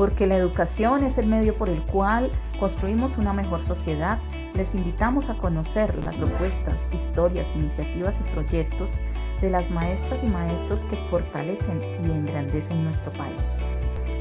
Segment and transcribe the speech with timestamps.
[0.00, 4.18] porque la educación es el medio por el cual construimos una mejor sociedad,
[4.54, 8.98] les invitamos a conocer las propuestas, historias, iniciativas y proyectos
[9.42, 13.58] de las maestras y maestros que fortalecen y engrandecen nuestro país.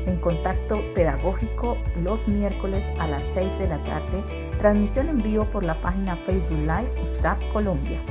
[0.06, 5.64] En contacto pedagógico los miércoles a las 6 de la tarde, transmisión en vivo por
[5.64, 8.02] la página Facebook Live USTAP Colombia.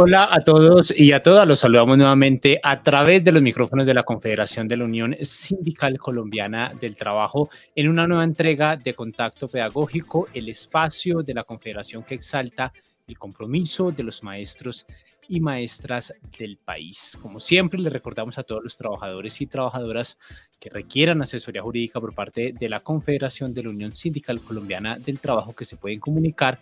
[0.00, 3.94] Hola a todos y a todas, los saludamos nuevamente a través de los micrófonos de
[3.94, 9.48] la Confederación de la Unión Sindical Colombiana del Trabajo en una nueva entrega de Contacto
[9.48, 12.72] Pedagógico, el espacio de la Confederación que exalta
[13.08, 14.86] el compromiso de los maestros
[15.28, 17.18] y maestras del país.
[17.20, 20.16] Como siempre, les recordamos a todos los trabajadores y trabajadoras
[20.60, 25.18] que requieran asesoría jurídica por parte de la Confederación de la Unión Sindical Colombiana del
[25.18, 26.60] Trabajo que se pueden comunicar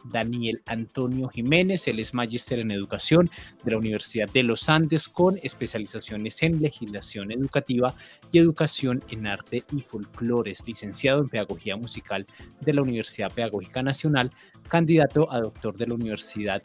[0.04, 1.86] Daniel Antonio Jiménez.
[1.88, 3.30] Él es magíster en educación
[3.64, 7.94] de la Universidad de los Andes con especializaciones en legislación educativa
[8.32, 12.26] y educación en arte y folclores, licenciado en pedagogía musical
[12.60, 14.30] de la Universidad Pedagógica Nacional,
[14.68, 16.62] candidato a doctor de la Universidad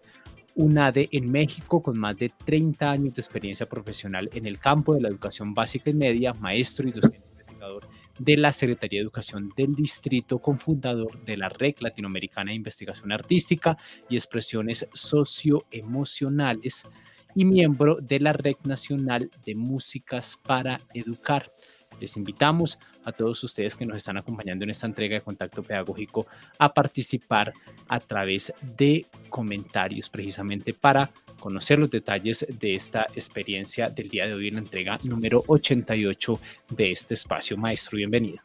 [0.56, 5.02] UNADE en México con más de 30 años de experiencia profesional en el campo de
[5.02, 7.88] la educación básica y media, maestro y docente investigador
[8.24, 13.78] de la Secretaría de Educación del Distrito, cofundador de la Red Latinoamericana de Investigación Artística
[14.10, 16.88] y Expresiones Socioemocionales
[17.34, 21.52] y miembro de la Red Nacional de Músicas para Educar.
[22.00, 26.28] Les invitamos a todos ustedes que nos están acompañando en esta entrega de contacto pedagógico
[26.60, 27.54] a participar
[27.88, 34.36] a través de comentarios precisamente para conocer los detalles de esta experiencia del día de
[34.36, 37.58] hoy en la entrega número 88 de este espacio.
[37.58, 38.38] Maestro, bienvenido.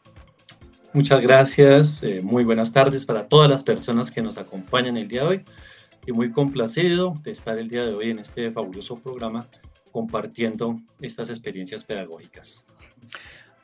[0.91, 5.21] Muchas gracias, eh, muy buenas tardes para todas las personas que nos acompañan el día
[5.21, 5.45] de hoy
[6.05, 9.47] y muy complacido de estar el día de hoy en este fabuloso programa
[9.91, 12.65] compartiendo estas experiencias pedagógicas.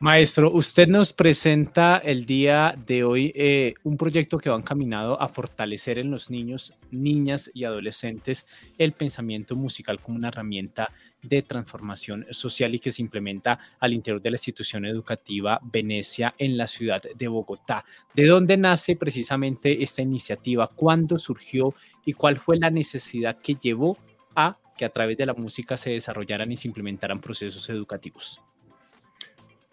[0.03, 5.30] Maestro, usted nos presenta el día de hoy eh, un proyecto que va encaminado a
[5.30, 8.46] fortalecer en los niños, niñas y adolescentes
[8.78, 14.22] el pensamiento musical como una herramienta de transformación social y que se implementa al interior
[14.22, 17.86] de la institución educativa Venecia en la ciudad de Bogotá.
[18.13, 20.68] ¿De dónde nace precisamente esta iniciativa?
[20.68, 21.75] ¿Cuándo surgió
[22.06, 23.97] y cuál fue la necesidad que llevó
[24.36, 28.42] a que a través de la música se desarrollaran y se implementaran procesos educativos?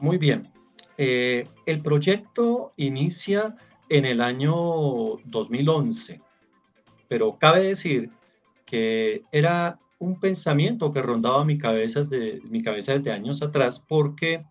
[0.00, 0.48] Muy bien.
[0.96, 3.54] Eh, el proyecto inicia
[3.88, 4.54] en el año
[5.24, 6.20] 2011,
[7.08, 8.10] pero cabe decir
[8.64, 14.44] que era un pensamiento que rondaba mi cabeza desde, mi cabeza desde años atrás porque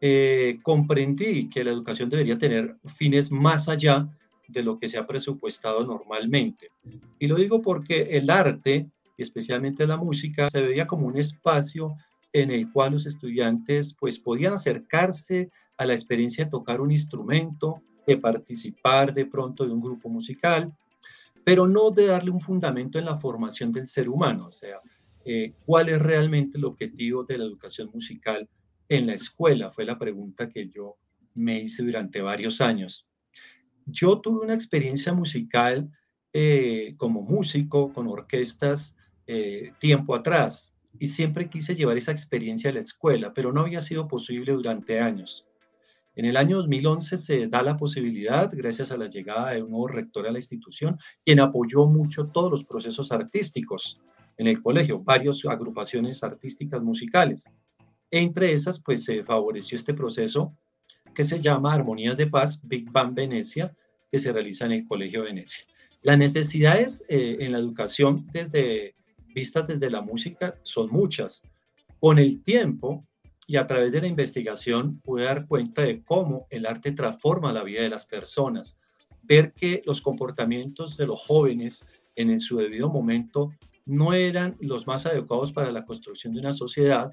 [0.00, 4.08] eh, comprendí que la educación debería tener fines más allá
[4.48, 6.70] de lo que se ha presupuestado normalmente.
[7.20, 11.94] Y lo digo porque el arte, especialmente la música, se veía como un espacio
[12.32, 17.82] en el cual los estudiantes pues podían acercarse a la experiencia de tocar un instrumento,
[18.06, 20.72] de participar de pronto de un grupo musical,
[21.44, 24.80] pero no de darle un fundamento en la formación del ser humano, o sea,
[25.24, 28.48] eh, cuál es realmente el objetivo de la educación musical
[28.88, 30.96] en la escuela, fue la pregunta que yo
[31.34, 33.08] me hice durante varios años.
[33.86, 35.90] Yo tuve una experiencia musical
[36.32, 42.74] eh, como músico con orquestas eh, tiempo atrás, y siempre quise llevar esa experiencia a
[42.74, 45.46] la escuela, pero no había sido posible durante años.
[46.14, 49.88] En el año 2011 se da la posibilidad, gracias a la llegada de un nuevo
[49.88, 54.00] rector a la institución, quien apoyó mucho todos los procesos artísticos
[54.36, 57.50] en el colegio, varias agrupaciones artísticas musicales.
[58.10, 60.54] Entre esas, pues se favoreció este proceso
[61.14, 63.74] que se llama Armonías de Paz Big Bang Venecia,
[64.10, 65.64] que se realiza en el Colegio Venecia.
[66.02, 68.94] Las necesidades eh, en la educación desde
[69.34, 71.42] vistas desde la música son muchas.
[72.00, 73.04] Con el tiempo
[73.46, 77.64] y a través de la investigación pude dar cuenta de cómo el arte transforma la
[77.64, 78.78] vida de las personas.
[79.22, 81.86] Ver que los comportamientos de los jóvenes
[82.16, 83.52] en su debido momento
[83.86, 87.12] no eran los más adecuados para la construcción de una sociedad,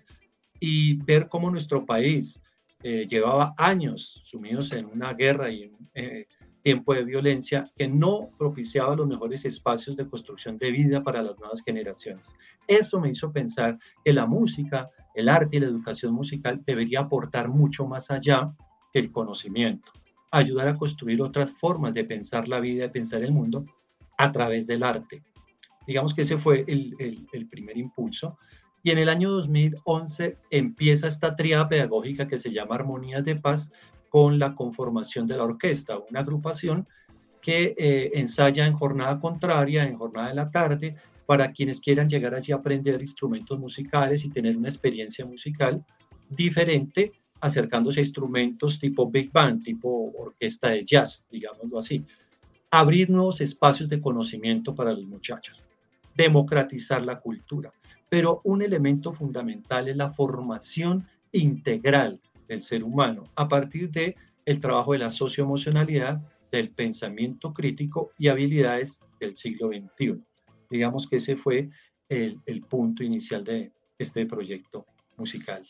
[0.60, 2.42] y ver cómo nuestro país
[2.84, 6.28] eh, llevaba años sumidos en una guerra y en eh,
[6.62, 11.38] tiempo de violencia que no propiciaba los mejores espacios de construcción de vida para las
[11.40, 12.36] nuevas generaciones.
[12.68, 17.50] Eso me hizo pensar que la música, el arte y la educación musical debería aportar
[17.50, 18.54] mucho más allá
[18.92, 19.92] que el conocimiento,
[20.32, 23.66] ayudar a construir otras formas de pensar la vida, de pensar el mundo
[24.18, 25.24] a través del arte.
[25.88, 26.96] Digamos que ese fue el,
[27.32, 28.38] el, primer impulso.
[28.84, 33.74] Y en el año 2011 empieza esta tríada pedagógica que se llama Armonías de Paz,
[34.10, 36.88] con la conformación de la orquesta, una agrupación
[37.42, 40.96] que eh, ensaya en jornada contraria, en jornada de la tarde,
[41.26, 45.86] para quienes quieran llegar allí a aprender instrumentos musicales y tener una experiencia musical
[46.28, 52.04] diferente, acercándose a instrumentos tipo big band, tipo orquesta de jazz, digámoslo así.
[52.72, 55.62] Abrir nuevos espacios de conocimiento para los muchachos,
[56.16, 57.72] democratizar la cultura.
[58.10, 64.60] Pero un elemento fundamental es la formación integral del ser humano a partir de el
[64.60, 70.20] trabajo de la socioemocionalidad, del pensamiento crítico y habilidades del siglo XXI.
[70.70, 71.70] Digamos que ese fue
[72.10, 75.64] el, el punto inicial de este proyecto musical.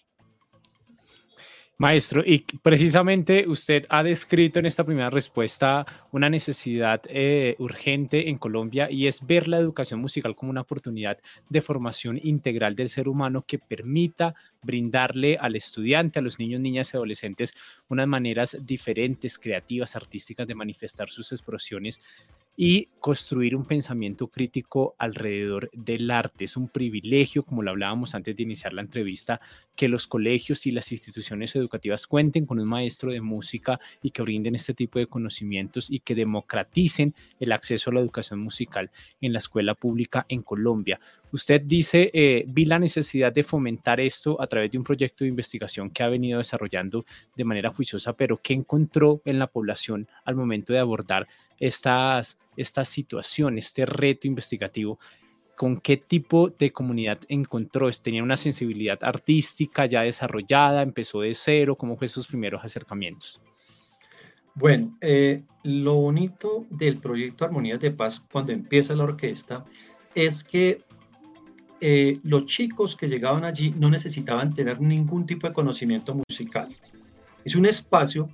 [1.82, 8.38] Maestro, y precisamente usted ha descrito en esta primera respuesta una necesidad eh, urgente en
[8.38, 13.08] Colombia y es ver la educación musical como una oportunidad de formación integral del ser
[13.08, 17.54] humano que permita brindarle al estudiante, a los niños, niñas y adolescentes
[17.88, 22.02] unas maneras diferentes, creativas, artísticas de manifestar sus expresiones
[22.62, 26.44] y construir un pensamiento crítico alrededor del arte.
[26.44, 29.40] Es un privilegio, como lo hablábamos antes de iniciar la entrevista,
[29.78, 34.24] que los colegios y las instituciones educativas cuenten con un maestro de música y que
[34.24, 38.92] brinden este tipo de conocimientos y que democraticen el acceso a la educación musical
[39.22, 41.00] en la escuela pública en Colombia.
[41.32, 45.30] Usted dice, eh, vi la necesidad de fomentar esto a través de un proyecto de
[45.30, 47.06] investigación que ha venido desarrollando
[47.36, 51.28] de manera juiciosa, pero ¿qué encontró en la población al momento de abordar
[51.60, 55.00] estas, esta situación, este reto investigativo?
[55.56, 57.92] ¿Con qué tipo de comunidad encontró?
[57.92, 60.82] ¿Tenía una sensibilidad artística ya desarrollada?
[60.82, 61.76] ¿Empezó de cero?
[61.76, 63.42] ¿Cómo fue sus primeros acercamientos?
[64.56, 69.64] Bueno, eh, lo bonito del proyecto Armonías de Paz cuando empieza la orquesta
[70.16, 70.80] es que
[71.82, 76.68] eh, los chicos que llegaban allí no necesitaban tener ningún tipo de conocimiento musical.
[77.46, 78.30] Es un espacio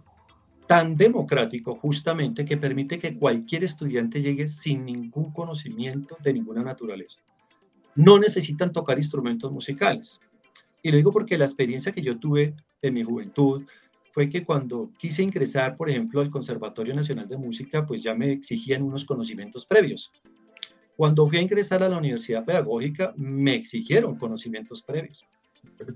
[0.67, 7.21] tan democrático justamente que permite que cualquier estudiante llegue sin ningún conocimiento de ninguna naturaleza.
[7.95, 10.19] No necesitan tocar instrumentos musicales.
[10.81, 13.63] Y lo digo porque la experiencia que yo tuve en mi juventud
[14.11, 18.31] fue que cuando quise ingresar, por ejemplo, al Conservatorio Nacional de Música, pues ya me
[18.31, 20.11] exigían unos conocimientos previos.
[20.95, 25.25] Cuando fui a ingresar a la universidad pedagógica, me exigieron conocimientos previos.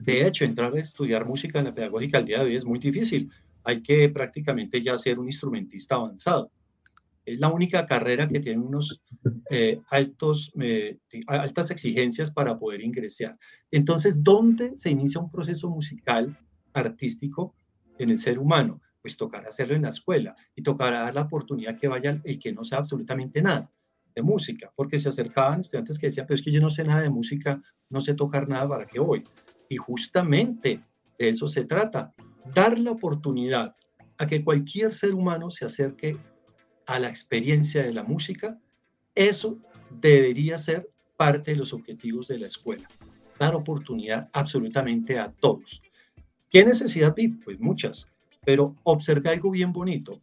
[0.02, 2.80] De hecho, entrar a estudiar música en la pedagógica al día de hoy es muy
[2.80, 3.32] difícil.
[3.64, 6.52] Hay que prácticamente ya ser un instrumentista avanzado.
[7.26, 9.02] Es la única carrera que tiene unos
[9.50, 10.98] eh, altos, eh,
[11.28, 13.38] altas exigencias para poder ingresar.
[13.72, 16.38] Entonces, ¿dónde se inicia un proceso musical,
[16.74, 17.56] artístico
[18.00, 18.82] en el ser humano?
[19.02, 22.52] Pues tocará hacerlo en la escuela y tocará dar la oportunidad que vaya el que
[22.52, 23.72] no sabe absolutamente nada
[24.20, 27.02] de música, porque se acercaban estudiantes que decían, pero es que yo no sé nada
[27.02, 29.24] de música, no sé tocar nada, ¿para qué voy?
[29.70, 30.84] Y justamente
[31.18, 32.14] de eso se trata,
[32.54, 33.74] dar la oportunidad
[34.18, 36.18] a que cualquier ser humano se acerque
[36.86, 38.60] a la experiencia de la música,
[39.16, 39.58] eso
[40.02, 42.88] debería ser parte de los objetivos de la escuela,
[43.40, 45.82] dar oportunidad absolutamente a todos.
[46.50, 47.30] ¿Qué necesidad vi?
[47.30, 48.10] Pues muchas,
[48.44, 50.20] pero observé algo bien bonito.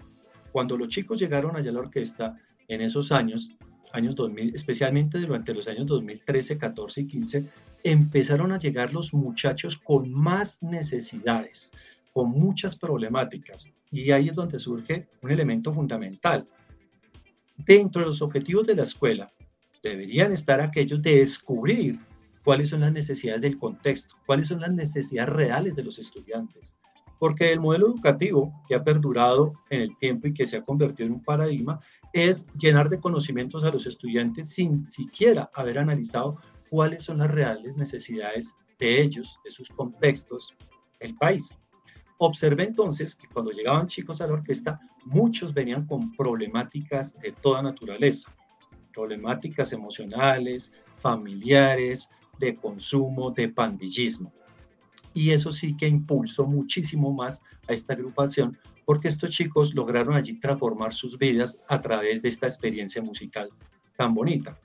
[0.52, 2.34] Cuando los chicos llegaron allá a la orquesta
[2.68, 3.50] en esos años,
[3.96, 7.46] años 2000, especialmente durante los años 2013, 14 y 15,
[7.82, 11.72] empezaron a llegar los muchachos con más necesidades,
[12.12, 13.72] con muchas problemáticas.
[13.90, 16.44] Y ahí es donde surge un elemento fundamental.
[17.56, 19.32] Dentro de los objetivos de la escuela
[19.82, 21.98] deberían estar aquellos de descubrir
[22.44, 26.76] cuáles son las necesidades del contexto, cuáles son las necesidades reales de los estudiantes.
[27.18, 31.06] Porque el modelo educativo que ha perdurado en el tiempo y que se ha convertido
[31.06, 31.80] en un paradigma
[32.16, 36.38] es llenar de conocimientos a los estudiantes sin siquiera haber analizado
[36.70, 40.54] cuáles son las reales necesidades de ellos, de sus contextos,
[41.00, 41.58] el país.
[42.16, 47.60] Observé entonces que cuando llegaban chicos a la orquesta, muchos venían con problemáticas de toda
[47.60, 48.34] naturaleza,
[48.94, 52.08] problemáticas emocionales, familiares,
[52.38, 54.32] de consumo, de pandillismo.
[55.12, 60.40] Y eso sí que impulsó muchísimo más a esta agrupación porque estos chicos lograron allí
[60.40, 63.50] transformar sus vidas a través de esta experiencia musical
[63.96, 64.58] tan bonita.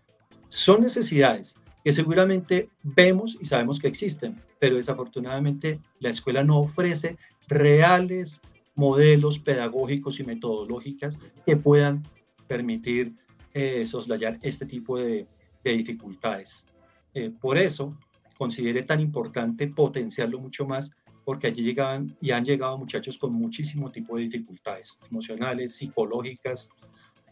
[0.47, 7.17] Son necesidades, que seguramente vemos y sabemos que existen, pero desafortunadamente la escuela no ofrece
[7.47, 8.41] reales
[8.75, 12.03] modelos pedagógicos y metodológicas que puedan
[12.47, 13.13] permitir
[13.53, 15.27] eh, soslayar este tipo de,
[15.63, 16.65] dificultades.
[17.13, 17.95] Eh, por eso
[18.37, 23.91] consideré tan importante potenciarlo mucho más porque allí llegaban y han llegado muchachos con muchísimo
[23.91, 26.69] tipo de dificultades emocionales, psicológicas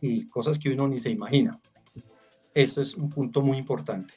[0.02, 1.60] y cosas que uno ni se imagina.
[2.54, 4.14] Eso es un punto muy importante.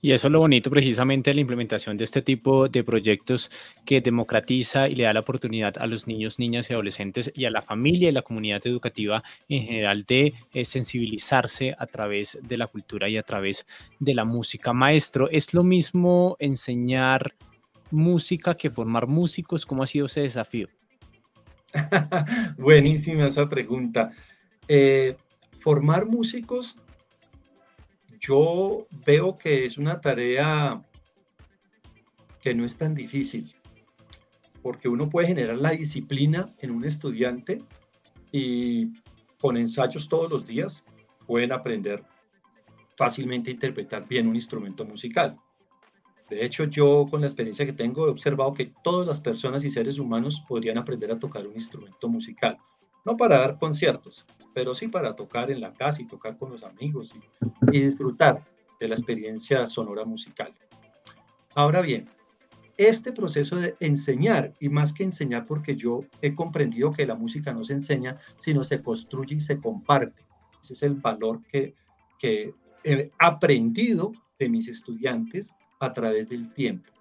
[0.00, 3.50] Y eso es lo bonito precisamente de la implementación de este tipo de proyectos
[3.84, 7.50] que democratiza y le da la oportunidad a los niños, niñas y adolescentes y a
[7.50, 12.68] la familia y la comunidad educativa en general de eh, sensibilizarse a través de la
[12.68, 13.66] cultura y a través
[13.98, 14.72] de la música.
[14.72, 17.34] Maestro, ¿es lo mismo enseñar
[17.90, 19.64] música que formar músicos?
[19.66, 20.68] ¿Cómo ha sido ese desafío?
[22.58, 24.10] Buenísima esa pregunta.
[24.66, 25.16] Eh,
[25.60, 26.78] formar músicos
[28.20, 30.82] yo veo que es una tarea
[32.40, 33.54] que no es tan difícil,
[34.62, 37.62] porque uno puede generar la disciplina en un estudiante
[38.32, 38.92] y
[39.40, 40.84] con ensayos todos los días
[41.26, 42.02] pueden aprender
[42.96, 45.38] fácilmente a interpretar bien un instrumento musical.
[46.28, 49.70] De hecho, yo con la experiencia que tengo he observado que todas las personas y
[49.70, 52.58] seres humanos podrían aprender a tocar un instrumento musical
[53.08, 56.62] no para dar conciertos, pero sí para tocar en la casa y tocar con los
[56.62, 57.14] amigos
[57.70, 58.44] y, disfrutar
[58.78, 60.54] de la experiencia sonora musical.
[61.54, 62.06] Ahora bien,
[62.76, 67.52] este proceso de enseñar, y más que enseñar porque yo he comprendido que la música
[67.52, 70.22] no se enseña, sino se construye y se comparte.
[70.62, 71.74] Ese es el valor que,
[72.84, 76.92] he aprendido de mis estudiantes a través del tiempo.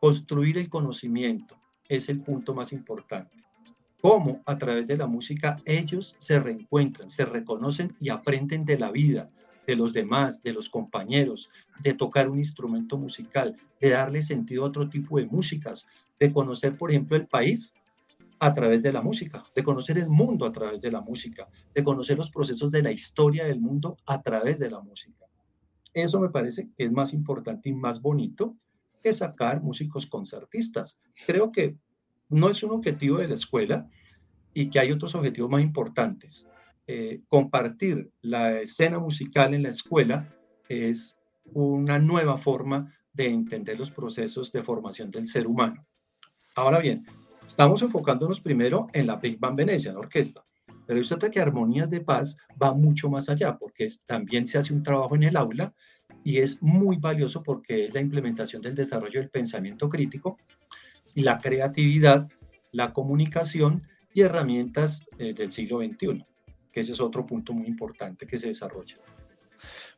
[0.00, 1.56] Construir el conocimiento
[1.88, 3.38] es el punto más importante
[4.00, 8.90] cómo a través de la música ellos se reencuentran, se reconocen y aprenden de la
[8.90, 9.28] vida,
[9.66, 11.50] de los demás, de los compañeros,
[11.82, 15.88] de tocar un instrumento musical, de darle sentido a otro tipo de músicas,
[16.18, 17.74] de conocer, por ejemplo, el país
[18.40, 21.82] a través de la música, de conocer el mundo a través de la música, de
[21.82, 25.27] conocer los procesos de la historia del mundo a través de la música.
[26.02, 28.56] Eso me parece que es más importante y más bonito
[29.02, 31.00] que sacar músicos concertistas.
[31.26, 31.76] Creo que
[32.28, 33.88] no es un objetivo de la escuela
[34.54, 36.48] y que hay otros objetivos más importantes.
[36.86, 40.34] Eh, compartir la escena musical en la escuela
[40.68, 41.16] es
[41.52, 45.84] una nueva forma de entender los procesos de formación del ser humano.
[46.54, 47.04] Ahora bien,
[47.46, 50.42] estamos enfocándonos primero en la Big Band Venecia, la orquesta,
[50.88, 54.82] pero trata que Armonías de Paz va mucho más allá porque también se hace un
[54.82, 55.74] trabajo en el aula
[56.24, 60.38] y es muy valioso porque es la implementación del desarrollo del pensamiento crítico
[61.14, 62.26] la creatividad,
[62.72, 63.82] la comunicación
[64.14, 66.24] y herramientas eh, del siglo XXI,
[66.72, 68.94] que ese es otro punto muy importante que se desarrolla.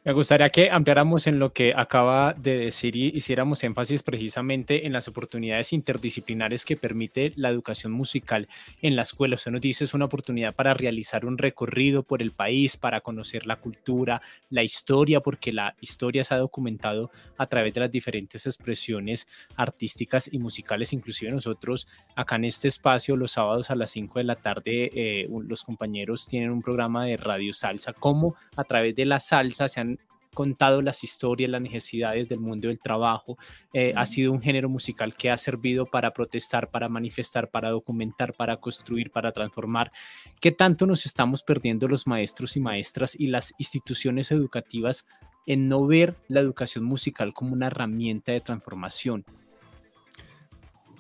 [0.03, 4.95] Me gustaría que ampliáramos en lo que acaba de decir y hiciéramos énfasis precisamente en
[4.95, 8.49] las oportunidades interdisciplinares que permite la educación musical
[8.81, 9.35] en la escuela.
[9.35, 13.45] Usted nos dice es una oportunidad para realizar un recorrido por el país, para conocer
[13.45, 18.47] la cultura, la historia, porque la historia se ha documentado a través de las diferentes
[18.47, 20.95] expresiones artísticas y musicales.
[20.95, 25.29] Inclusive nosotros acá en este espacio los sábados a las 5 de la tarde eh,
[25.29, 29.81] los compañeros tienen un programa de radio salsa, como a través de la salsa se
[29.81, 29.90] han
[30.35, 33.37] contado las historias, las necesidades del mundo del trabajo.
[33.73, 38.35] Eh, ha sido un género musical que ha servido para protestar, para manifestar, para documentar,
[38.35, 39.93] para construir, para transformar.
[40.41, 45.07] ¿Qué tanto nos estamos perdiendo los maestros y maestras y las instituciones educativas
[45.47, 49.25] en no ver la educación musical como una herramienta de transformación?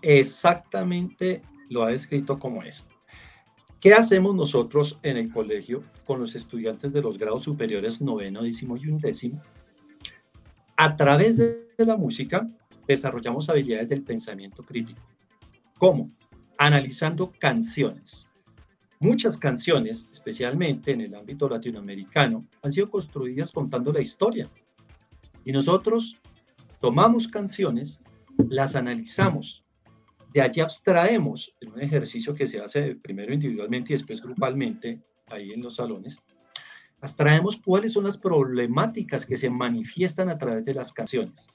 [0.02, 2.87] Exactamente lo ha descrito como es.
[3.80, 8.76] ¿Qué hacemos nosotros en el colegio con los estudiantes de los grados superiores noveno, décimo
[8.76, 9.42] y undécimo?
[10.76, 12.46] A través de la música
[12.87, 15.00] desarrollamos habilidades del pensamiento crítico.
[15.78, 16.10] ¿Cómo?
[16.58, 18.28] Analizando canciones.
[18.99, 24.50] Muchas canciones, especialmente en el ámbito latinoamericano, han sido construidas contando la historia.
[25.42, 26.18] Y nosotros
[26.82, 28.02] tomamos canciones,
[28.37, 29.64] las analizamos,
[30.32, 35.52] de allí abstraemos, en un ejercicio que se hace primero individualmente y después grupalmente, ahí
[35.52, 36.18] en los salones,
[37.00, 41.49] abstraemos cuáles son las problemáticas que se manifiestan a través de las canciones.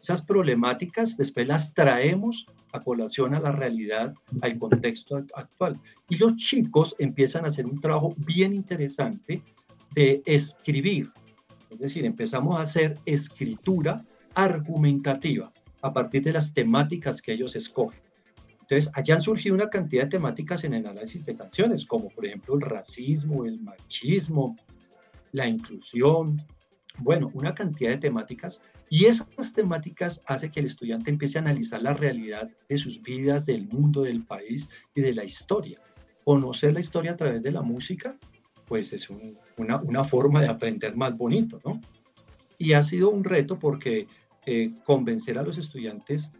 [0.00, 5.80] Esas problemáticas después las traemos a colación a la realidad, al contexto actual.
[6.08, 9.42] Y los chicos empiezan a hacer un trabajo bien interesante
[9.94, 11.10] de escribir.
[11.70, 14.04] Es decir, empezamos a hacer escritura
[14.34, 18.00] argumentativa a partir de las temáticas que ellos escogen.
[18.64, 22.24] Entonces, allá han surgido una cantidad de temáticas en el análisis de canciones, como por
[22.24, 24.56] ejemplo el racismo, el machismo,
[25.32, 26.42] la inclusión,
[26.98, 31.82] Bueno, una cantidad de temáticas y esas temáticas hace que el estudiante empiece a analizar
[31.82, 35.80] la realidad de sus vidas, del mundo, del país y de la historia.
[36.24, 38.16] Conocer la historia a través de la música,
[38.66, 39.08] pues es
[39.56, 41.80] una, forma de aprender más bonito, ¿no?
[42.56, 44.06] Y ha sido un reto porque
[44.46, 46.32] eh, convencer a los estudiantes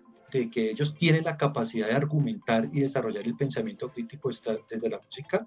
[0.50, 4.30] que ellos tienen la capacidad de argumentar y desarrollar el pensamiento crítico
[4.68, 5.46] desde la música,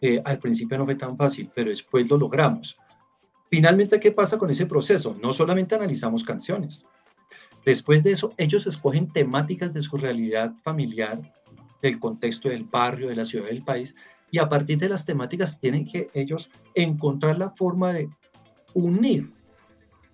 [0.00, 2.78] eh, al principio no fue tan fácil, pero después lo logramos
[3.50, 5.16] Finalmente, ¿qué pasa con ese proceso?
[5.22, 6.86] No solamente analizamos canciones.
[7.64, 11.20] Después de eso, ellos escogen temáticas de su realidad familiar,
[11.82, 13.96] del contexto del barrio, de la ciudad, del país,
[14.30, 18.10] y a partir de las temáticas tienen que ellos encontrar la forma de
[18.74, 19.30] unir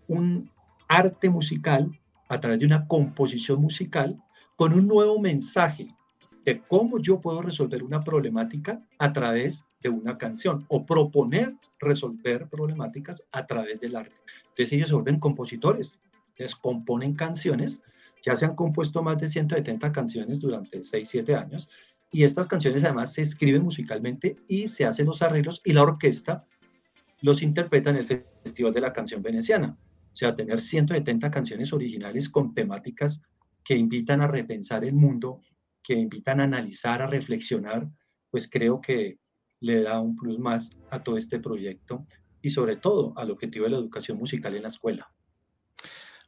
[0.06, 0.50] un
[0.86, 1.90] arte musical
[2.28, 4.16] a través de una composición musical
[4.56, 5.88] con un nuevo mensaje
[6.44, 12.48] de cómo yo puedo resolver una problemática a través de una canción o proponer resolver
[12.48, 14.14] problemáticas a través del arte.
[14.48, 15.98] Entonces ellos se vuelven compositores,
[16.36, 17.82] les componen canciones,
[18.22, 21.68] ya se han compuesto más de 170 canciones durante 6, 7 años
[22.10, 26.46] y estas canciones además se escriben musicalmente y se hacen los arreglos y la orquesta
[27.20, 29.76] los interpreta en el Festival de la Canción Veneciana.
[30.14, 33.20] O sea, tener 170 canciones originales con temáticas
[33.64, 35.40] que invitan a repensar el mundo
[35.82, 37.88] que invitan a analizar, a reflexionar,
[38.30, 39.18] pues creo que
[39.58, 42.06] le da un plus más a todo este proyecto
[42.40, 45.10] y sobre todo al objetivo de la educación musical en la escuela.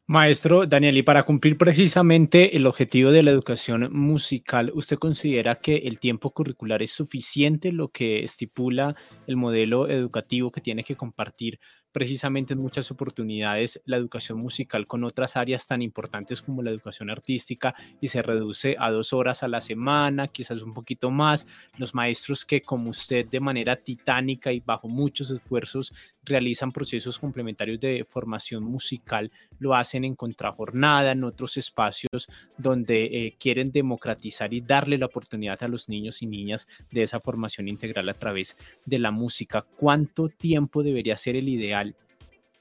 [0.08, 5.78] Maestro Daniel, y para cumplir precisamente el objetivo de la educación musical, ¿usted considera que
[5.78, 8.94] el tiempo curricular es suficiente, lo que estipula
[9.26, 11.58] el modelo educativo que tiene que compartir
[11.96, 17.08] precisamente en muchas oportunidades la educación musical con otras áreas tan importantes como la educación
[17.08, 21.46] artística y se reduce a dos horas a la semana, quizás un poquito más.
[21.78, 27.80] Los maestros que como usted de manera titánica y bajo muchos esfuerzos realizan procesos complementarios
[27.80, 34.60] de formación musical, lo hacen en contrajornada, en otros espacios donde eh, quieren democratizar y
[34.60, 38.54] darle la oportunidad a los niños y niñas de esa formación integral a través
[38.84, 39.64] de la música.
[39.78, 41.85] ¿Cuánto tiempo debería ser el ideal?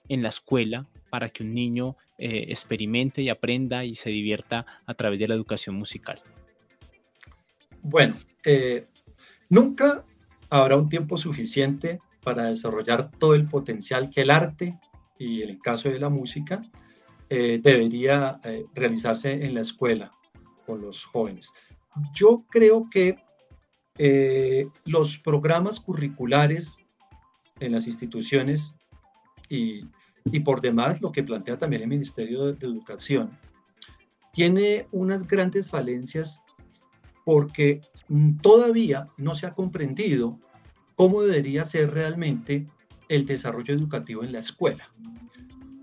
[0.10, 4.94] En la escuela para que un niño eh, experimente y aprenda y se divierta a
[4.94, 6.22] través de la educación musical?
[7.82, 8.88] Bueno, eh,
[9.50, 10.04] nunca
[10.50, 14.80] habrá un tiempo suficiente para desarrollar todo el potencial que el arte
[15.20, 16.62] y el caso de la música
[17.30, 18.40] eh, debería
[18.74, 20.12] realizarse en la escuela
[20.66, 21.52] con los jóvenes.
[22.14, 23.16] Yo creo que
[24.86, 26.86] los programas curriculares
[27.60, 28.76] en las instituciones
[29.50, 29.86] y,
[30.44, 33.38] por demás lo que plantea también el Ministerio de, Educación,
[34.34, 36.42] tiene unas grandes falencias
[37.24, 37.82] porque
[38.42, 40.40] todavía no se ha comprendido
[40.96, 42.66] cómo debería ser realmente
[43.10, 44.90] el desarrollo educativo en la escuela.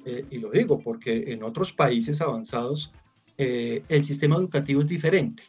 [0.04, 2.92] Eh, y lo digo porque en otros países avanzados
[3.38, 5.44] eh, el sistema educativo es diferente.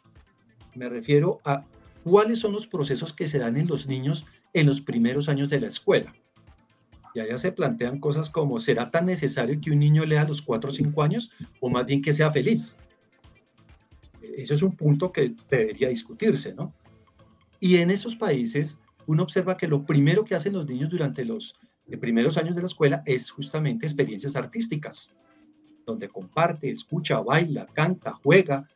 [0.75, 1.65] Me refiero a
[2.03, 5.59] cuáles son los procesos que se dan en los niños en los primeros años de
[5.59, 6.13] la escuela.
[7.13, 10.41] Y allá se plantean cosas como, ¿será tan necesario que un niño lea a los
[10.41, 12.79] 4 o 5 años o más bien que sea feliz?
[14.21, 16.73] Eso es un punto que debería discutirse, ¿no?
[17.59, 21.55] Y en esos países uno observa que lo primero que hacen los niños durante los
[21.87, 25.15] eh, primeros años de la escuela es justamente experiencias artísticas,
[25.85, 28.67] donde comparte, escucha, baila, canta, juega.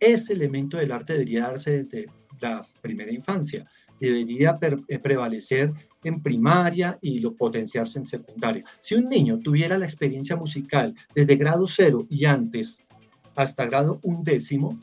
[0.00, 3.68] Ese elemento del arte debería darse desde la primera infancia
[4.02, 8.64] debería eh, prevalecer en primaria y lo potenciarse en secundaria.
[8.80, 12.84] Si un niño tuviera la experiencia musical desde grado cero y antes
[13.36, 14.78] hasta grado undécimo,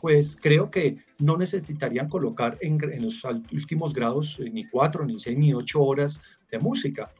[0.00, 5.36] pues creo que no necesitarían colocar en, los últimos grados eh, ni cuatro, ni seis,
[5.36, 7.10] ni ocho horas de música,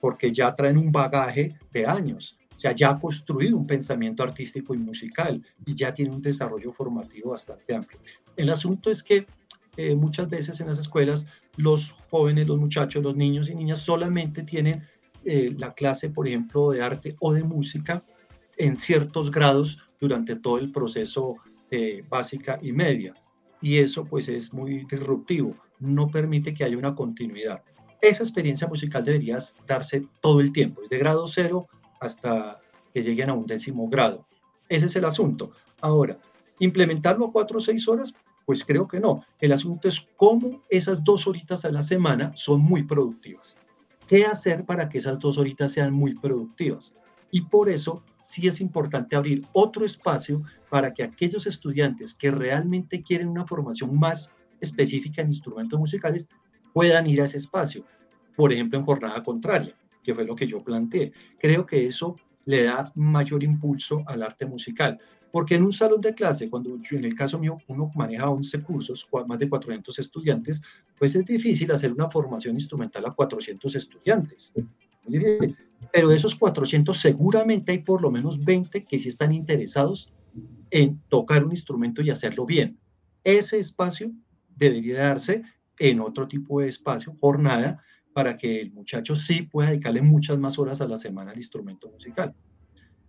[0.00, 2.38] porque ya traen un bagaje de años.
[2.54, 6.70] O sea, ya ha construido un pensamiento artístico y musical y ya tiene un desarrollo
[6.72, 7.98] formativo bastante amplio.
[8.36, 9.26] El asunto es que
[9.76, 14.42] eh, muchas veces en las escuelas los jóvenes, los muchachos, los niños y niñas solamente
[14.42, 14.82] tienen
[15.24, 18.02] eh, la clase, por ejemplo, de arte o de música
[18.56, 21.36] en ciertos grados durante todo el proceso
[21.70, 23.14] eh, básica y media.
[23.60, 27.62] Y eso pues es muy disruptivo, no permite que haya una continuidad.
[28.00, 31.68] Esa experiencia musical debería darse todo el tiempo, desde grado cero
[32.00, 32.58] hasta
[32.92, 34.26] que lleguen a un décimo grado.
[34.68, 35.52] Ese es el asunto.
[35.82, 36.18] Ahora,
[36.58, 39.24] implementarlo a cuatro o seis horas, pues creo que no.
[39.38, 43.56] El asunto es cómo esas dos horitas a la semana son muy productivas.
[44.06, 46.94] ¿Qué hacer para que esas dos horitas sean muy productivas?
[47.30, 53.02] Y por eso sí es importante abrir otro espacio para que aquellos estudiantes que realmente
[53.02, 56.28] quieren una formación más específica en instrumentos musicales
[56.72, 57.84] puedan ir a ese espacio.
[58.36, 59.74] Por ejemplo, en jornada contraria.
[60.02, 61.12] que fue lo que yo planteé.
[61.38, 64.98] Creo que eso le da mayor impulso al arte musical.
[65.32, 69.08] Porque en un salón de clase, cuando en el caso mío uno maneja 11 cursos,
[69.26, 70.62] más de 400 estudiantes,
[70.98, 74.52] pues es difícil hacer una formación instrumental a 400 estudiantes.
[75.92, 80.12] Pero de esos 400 seguramente hay por lo menos 20 que sí están interesados
[80.70, 82.78] en tocar un instrumento y hacerlo bien.
[83.24, 84.12] Ese espacio
[84.56, 85.42] debería darse
[85.78, 90.58] en otro tipo de espacio, jornada, para que el muchacho sí pueda dedicarle muchas más
[90.58, 92.34] horas a la semana al instrumento musical.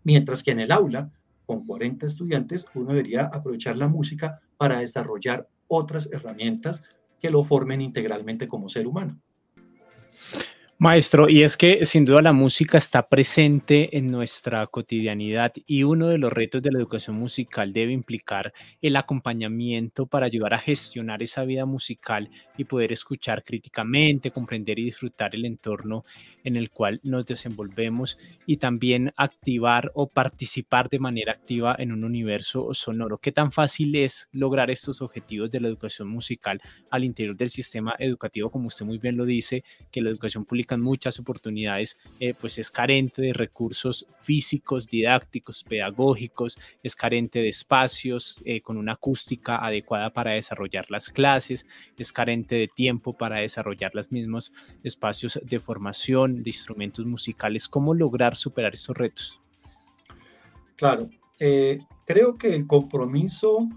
[0.04, 1.12] Mientras que en el aula,
[1.52, 6.82] con 40 estudiantes, uno debería aprovechar la música para desarrollar otras herramientas
[7.20, 9.20] que lo formen integralmente como ser humano.
[10.84, 16.08] Maestro, y es que sin duda la música está presente en nuestra cotidianidad y uno
[16.08, 21.22] de los retos de la educación musical debe implicar el acompañamiento para ayudar a gestionar
[21.22, 26.02] esa vida musical y poder escuchar críticamente, comprender y disfrutar el entorno
[26.44, 28.18] en el cual nos desenvolvemos
[28.48, 33.20] y también activar o participar de manera activa en un universo sonoro.
[33.20, 37.94] ¿Qué tan fácil es lograr estos objetivos de la educación musical al interior del sistema
[38.00, 42.58] educativo, como usted muy bien lo dice, que la educación pública muchas oportunidades, eh, pues
[42.58, 49.58] es carente de recursos físicos, didácticos, pedagógicos, es carente de espacios eh, con una acústica
[49.58, 51.66] adecuada para desarrollar las clases,
[51.98, 54.52] es carente de tiempo para desarrollar los mismos
[54.84, 57.68] espacios de formación, de instrumentos musicales.
[57.68, 59.40] ¿Cómo lograr superar estos retos?
[60.76, 63.68] Claro, eh, creo que el compromiso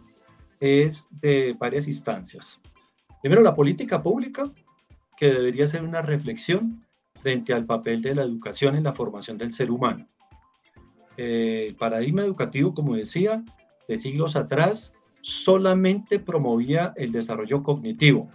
[0.60, 2.60] es de varias instancias.
[3.20, 4.50] Primero, la política pública,
[5.16, 6.84] que debería ser una reflexión
[7.20, 10.06] frente al papel de la educación en la formación del ser humano.
[11.16, 13.44] Eh, el paradigma educativo, como decía,
[13.88, 18.30] de siglos atrás, solamente promovía el desarrollo cognitivo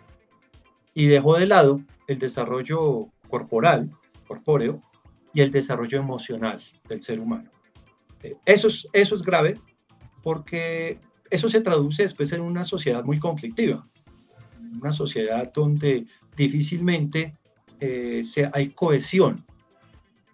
[0.94, 3.92] y dejó de lado el desarrollo corporal,
[4.28, 4.82] corpóreo,
[5.34, 7.50] y el desarrollo emocional del ser humano.
[8.24, 9.60] Eh, eso, es, eso es grave
[10.24, 13.88] porque eso se traduce después en una sociedad muy conflictiva,
[14.82, 16.08] una sociedad donde
[16.40, 17.36] difícilmente
[17.82, 18.24] eh,
[18.54, 19.46] hay cohesión.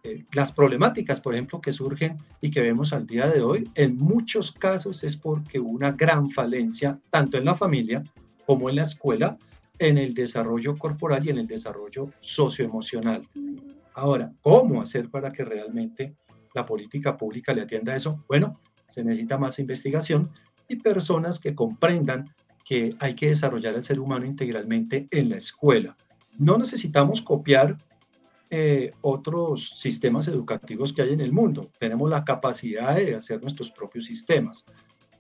[0.04, 3.98] Eh, las problemáticas, por ejemplo, que surgen y que vemos al día de hoy, en
[3.98, 8.04] muchos casos es porque hubo una gran falencia, tanto en la familia
[8.46, 9.38] como en la escuela,
[9.80, 13.28] en el desarrollo corporal y en el desarrollo socioemocional.
[13.96, 16.16] Ahora, ¿cómo hacer para que realmente
[16.54, 18.24] la política pública le atienda a eso?
[18.28, 20.30] Bueno, se necesita más investigación
[20.68, 22.30] y personas que comprendan
[22.66, 25.96] que hay que desarrollar al ser humano integralmente en la escuela.
[26.38, 27.78] No necesitamos copiar
[28.50, 31.72] eh, otros sistemas educativos que hay en el mundo.
[31.80, 34.66] Tenemos la capacidad de hacer nuestros propios sistemas.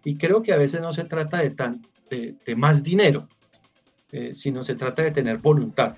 [0.03, 3.29] Y creo que a veces no se trata de, tan, de, más dinero,
[4.12, 5.97] eh, sino se trata de tener voluntad.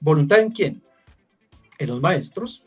[0.00, 0.82] ¿Voluntad en quién?
[1.78, 2.64] En los maestros,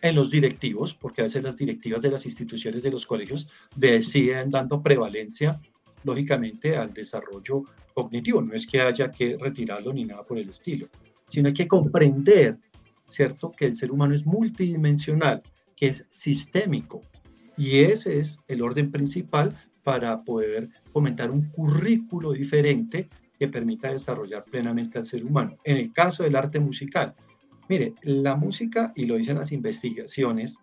[0.00, 4.50] en los directivos, porque a veces las directivas de las instituciones de los colegios deciden
[4.50, 5.58] dando prevalencia,
[6.04, 8.40] lógicamente, al desarrollo cognitivo.
[8.42, 10.88] No es que haya que retirarlo ni nada por el estilo
[11.30, 12.58] sino hay que comprender,
[13.08, 15.42] ¿cierto?, que el ser humano es multidimensional,
[15.76, 17.00] que es sistémico.
[17.56, 23.08] Y ese es el orden principal para poder fomentar un currículo diferente
[23.38, 25.56] que permita desarrollar plenamente al ser humano.
[25.64, 27.14] En el caso del arte musical,
[27.68, 30.58] mire, la música, y lo dicen las investigaciones,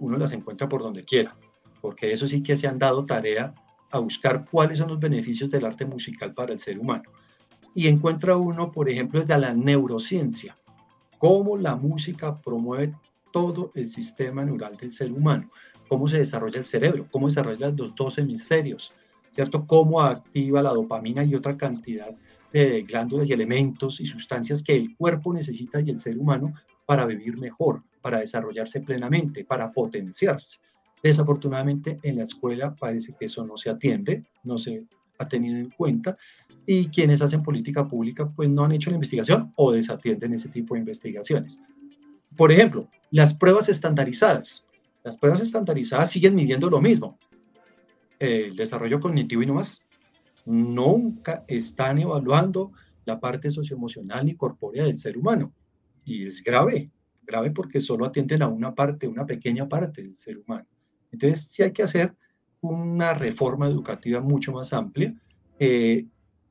[0.00, 1.36] uno las encuentra por donde quiera,
[1.80, 3.54] porque eso sí que se han dado tarea
[3.92, 7.04] a buscar cuáles son los beneficios del arte musical para el ser humano
[7.74, 10.56] y encuentra uno, por ejemplo, desde la neurociencia,
[11.18, 12.94] cómo la música promueve
[13.32, 15.50] todo el sistema neural del ser humano,
[15.88, 18.92] cómo se desarrolla el cerebro, cómo desarrolla los dos hemisferios,
[19.30, 19.66] ¿cierto?
[19.66, 22.10] Cómo activa la dopamina y otra cantidad
[22.52, 26.52] de glándulas y elementos y sustancias que el cuerpo necesita y el ser humano
[26.84, 30.58] para vivir mejor, para desarrollarse plenamente, para potenciarse.
[31.02, 34.86] Desafortunadamente en la escuela parece que eso no se atiende, no se
[35.18, 36.16] ha tenido en cuenta
[36.64, 40.74] y quienes hacen política pública pues no han hecho la investigación o desatienden ese tipo
[40.74, 41.60] de investigaciones.
[42.36, 44.66] Por ejemplo, las pruebas estandarizadas.
[45.02, 47.18] Las pruebas estandarizadas siguen midiendo lo mismo.
[48.18, 49.82] El desarrollo cognitivo y no más.
[50.44, 52.72] Nunca están evaluando
[53.04, 55.52] la parte socioemocional y corpórea del ser humano.
[56.04, 56.90] Y es grave,
[57.24, 60.66] grave porque solo atienden a una parte, una pequeña parte del ser humano.
[61.12, 62.14] Entonces, sí hay que hacer
[62.62, 65.14] una reforma educativa mucho más amplia
[65.58, 66.06] eh,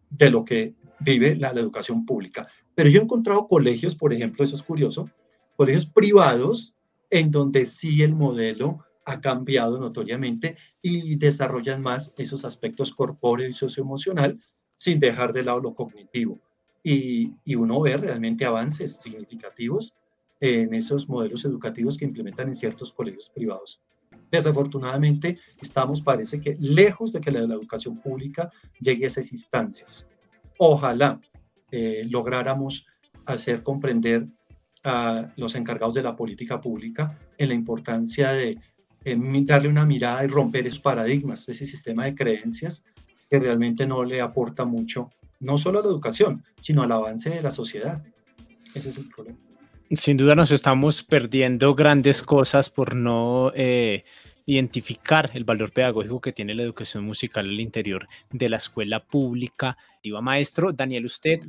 [0.10, 2.48] de lo que vive la, educación pública.
[2.76, 5.10] Pero yo he encontrado colegios, por ejemplo, eso es curioso,
[5.56, 6.76] colegios privados
[7.10, 13.54] en donde sí el modelo ha cambiado notoriamente y desarrollan más esos aspectos corpóreo y
[13.54, 14.40] socioemocional
[14.76, 16.40] sin dejar de lado lo cognitivo.
[16.84, 19.94] Y, y uno ve realmente avances significativos
[20.40, 23.82] en esos modelos educativos que implementan en ciertos colegios privados.
[24.32, 30.10] Desafortunadamente, estamos, parece que, lejos de que la, educación pública llegue a esas instancias.
[30.58, 31.20] Ojalá
[31.72, 32.88] eh, lográramos
[33.26, 34.26] hacer comprender
[34.84, 38.58] a los encargados de la política pública en la importancia de
[39.46, 42.84] darle una mirada y romper esos paradigmas, ese sistema de creencias
[43.30, 47.42] que realmente no le aporta mucho, no solo a la educación, sino al avance de
[47.42, 48.04] la sociedad.
[48.74, 49.51] Ese es el problema.
[49.96, 54.06] Sin duda nos estamos perdiendo grandes cosas por no eh,
[54.46, 59.78] identificar el valor pedagógico que tiene la educación musical al interior de la escuela pública.
[60.22, 61.42] Maestro, Daniel, usted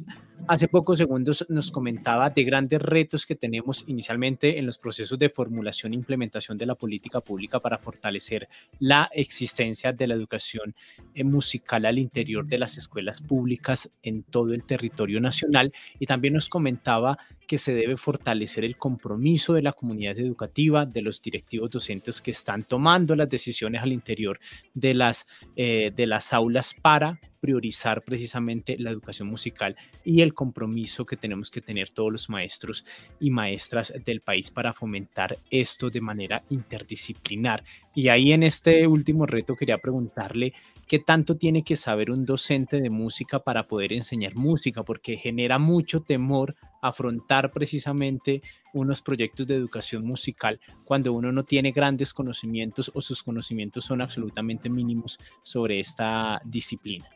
[0.46, 5.28] hace pocos segundos nos comentaba de grandes retos que tenemos inicialmente en los procesos de
[5.28, 10.74] formulación e implementación de la política pública para fortalecer la existencia de la educación
[11.14, 15.72] eh, musical al interior de las escuelas públicas en todo el territorio nacional.
[15.98, 21.02] Y también nos comentaba que se debe fortalecer el compromiso de la comunidad educativa, de
[21.02, 24.38] los directivos docentes que están tomando las decisiones al interior
[24.74, 31.04] de las, eh, de las aulas para priorizar precisamente la educación musical y el compromiso
[31.04, 32.84] que tenemos que tener todos los maestros
[33.18, 37.64] y maestras del país para fomentar esto de manera interdisciplinar.
[37.96, 40.52] Y ahí en este último reto quería preguntarle
[40.86, 45.58] qué tanto tiene que saber un docente de música para poder enseñar música, porque genera
[45.58, 48.40] mucho temor afrontar precisamente
[48.72, 54.00] unos proyectos de educación musical cuando uno no tiene grandes conocimientos o sus conocimientos son
[54.00, 57.08] absolutamente mínimos sobre esta disciplina.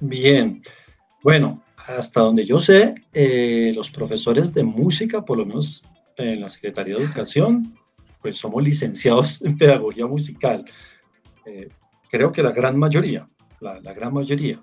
[0.00, 0.62] Bien,
[1.22, 5.84] bueno, hasta donde yo sé, eh, los profesores de música, por lo menos
[6.16, 7.74] en la Secretaría de Educación,
[8.20, 10.64] pues somos licenciados en pedagogía musical.
[11.46, 11.68] Eh,
[12.10, 13.26] creo que la gran mayoría,
[13.60, 14.60] la, gran mayoría.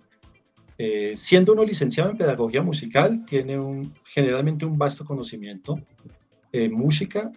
[0.77, 5.79] Eh, siendo uno licenciado en pedagogía musical, tiene un, generalmente un vasto conocimiento
[6.53, 7.31] en música,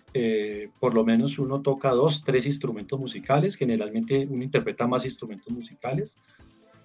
[0.81, 6.19] por lo menos uno toca dos, tres instrumentos musicales, generalmente uno interpreta más instrumentos musicales.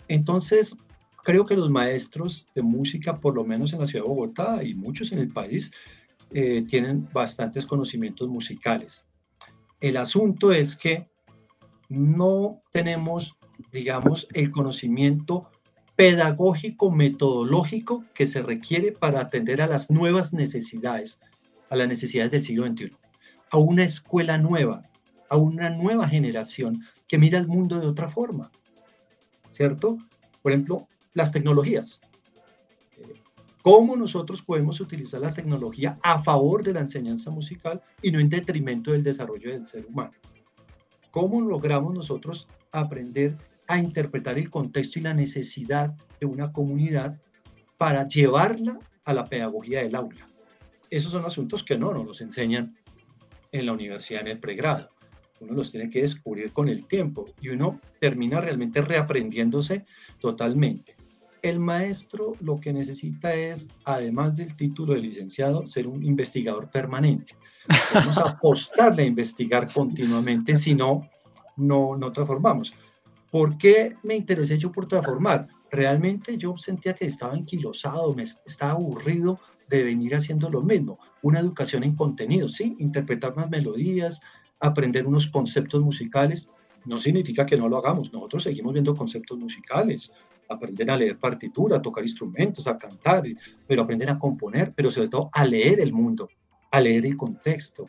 [0.08, 0.78] Entonces,
[1.23, 4.73] creo que los maestros de música, por lo menos en la ciudad de Bogotá y
[4.73, 5.71] muchos en el país,
[6.32, 9.08] eh, tienen bastantes conocimientos musicales.
[9.79, 11.08] El asunto es que
[11.88, 13.38] no tenemos,
[13.71, 15.49] digamos, el conocimiento
[15.95, 21.19] pedagógico, metodológico que se requiere para atender a las nuevas necesidades,
[21.69, 22.95] a las necesidades del siglo XXI,
[23.51, 24.84] a una escuela nueva,
[25.29, 28.51] a una nueva generación que mira el mundo de otra forma,
[29.51, 29.97] ¿cierto?
[30.41, 32.02] Por ejemplo, las tecnologías.
[33.62, 38.30] ¿Cómo nosotros podemos utilizar la tecnología a favor de la enseñanza musical y no en
[38.30, 40.13] detrimento del desarrollo del ser humano?
[41.12, 43.36] ¿Cómo logramos nosotros aprender
[43.67, 47.19] a interpretar el contexto y la necesidad de una comunidad
[47.78, 50.28] para llevarla a la pedagogía del aula?
[50.89, 52.76] Esos son asuntos que no nos los enseñan
[53.52, 54.88] en la universidad en el pregrado.
[55.41, 59.86] Uno los tiene que descubrir con el tiempo y uno termina realmente reaprendiéndose
[60.19, 60.98] totalmente.
[61.41, 67.36] El maestro lo que necesita es, además del título de licenciado, ser un investigador permanente.
[67.93, 71.10] Vamos a apostarle a investigar continuamente, si no,
[71.56, 72.73] no, no transformamos.
[73.32, 75.47] ¿Por qué me interesé yo por transformar?
[75.71, 80.97] Realmente yo sentía que estaba enquilosado, me estaba aburrido de venir haciendo lo mismo.
[81.21, 84.19] Una educación en contenido, sí, interpretar unas melodías,
[84.60, 86.49] aprender unos conceptos musicales,
[86.86, 88.12] no significa que no lo hagamos.
[88.12, 90.12] Nosotros seguimos viendo conceptos musicales,
[90.49, 93.23] aprender a leer partitura, a tocar instrumentos, a cantar,
[93.67, 96.27] pero aprender a componer, pero sobre todo a leer el mundo,
[96.71, 97.88] a leer el contexto,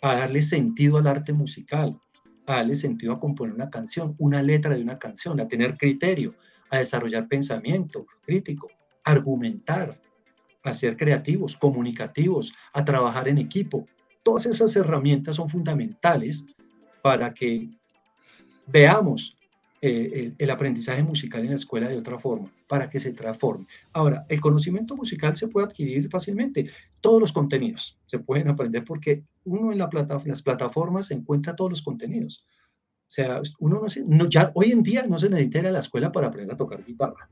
[0.00, 1.98] a darle sentido al arte musical,
[2.46, 6.34] a darle sentido a componer una canción, una letra de una canción, a tener criterio,
[6.70, 8.68] a desarrollar pensamiento crítico,
[9.04, 10.00] a argumentar,
[10.62, 13.86] a ser creativos, comunicativos, a trabajar en equipo.
[14.22, 16.46] Todas esas herramientas son fundamentales
[17.02, 17.70] para que
[18.66, 19.35] veamos
[19.88, 23.66] eh, el, aprendizaje musical en la escuela de otra forma, para que se transforme.
[23.92, 26.70] Ahora, el conocimiento musical se puede adquirir fácilmente.
[27.00, 32.46] Todos los contenidos se pueden aprender porque uno en, las plataformas encuentra todos los contenidos.
[32.48, 36.10] O sea, uno no, ya hoy en día no se necesita ir a la escuela
[36.10, 37.28] para aprender a tocar guitarra.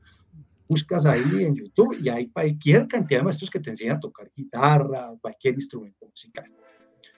[0.69, 4.31] Buscas ahí en YouTube y hay cualquier cantidad de maestros que te enseñan a tocar
[4.35, 6.45] guitarra, cualquier instrumento musical.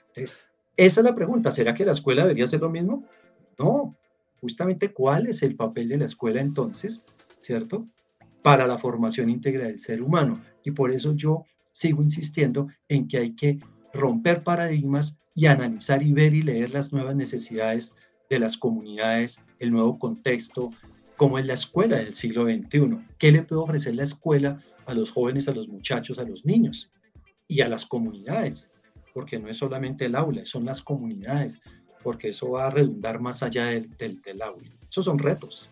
[0.08, 0.36] Entonces,
[0.76, 1.52] esa es la pregunta.
[1.52, 3.04] ¿Será que la escuela debería hacer lo mismo?
[3.58, 3.96] No,
[4.40, 7.04] justamente cuál es el papel de la escuela entonces,
[7.40, 7.86] ¿cierto?
[8.42, 10.40] Para la formación íntegra del ser humano.
[10.64, 13.58] Y por eso yo sigo insistiendo en que hay que
[13.92, 17.94] romper paradigmas y analizar y ver y leer las nuevas necesidades
[18.28, 20.70] de las comunidades, el nuevo contexto,
[21.16, 22.98] como es la escuela del siglo XXI.
[23.18, 26.90] ¿Qué le puede ofrecer la escuela a los jóvenes, a los muchachos, a los niños?
[27.48, 28.70] y a las comunidades,
[29.14, 31.60] porque no es solamente el aula, son las comunidades,
[32.08, 34.66] porque eso va a redundar más allá del, del, aula.
[34.90, 35.68] Esos son retos.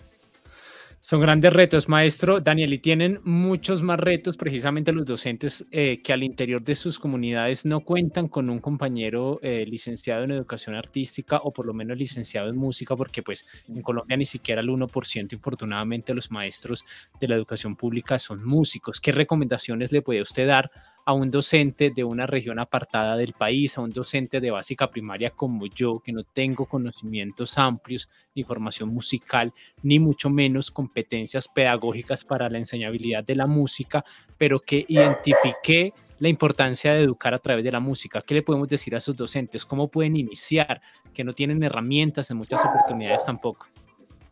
[1.01, 6.13] Son grandes retos, maestro Daniel, y tienen muchos más retos precisamente los docentes eh, que
[6.13, 11.39] al interior de sus comunidades no cuentan con un compañero eh, licenciado en educación artística
[11.43, 15.33] o por lo menos licenciado en música, porque pues en Colombia ni siquiera el 1%,
[15.33, 16.85] infortunadamente, los maestros
[17.19, 19.01] de la educación pública son músicos.
[19.01, 20.71] ¿Qué recomendaciones le puede usted dar
[21.07, 25.31] a un docente de una región apartada del país, a un docente de básica primaria
[25.31, 32.25] como yo, que no tengo conocimientos amplios ni formación musical, ni mucho menos competencias pedagógicas
[32.25, 34.05] para la enseñabilidad de la música,
[34.37, 38.21] pero que identifique la importancia de educar a través de la música.
[38.21, 39.65] ¿Qué le podemos decir a sus docentes?
[39.65, 40.81] ¿Cómo pueden iniciar?
[41.15, 43.69] Que no tienen herramientas en muchas oportunidades tampoco.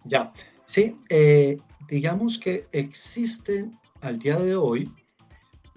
[0.02, 0.32] Ya,
[0.66, 1.56] sí, eh,
[1.86, 4.90] digamos que existen al día de hoy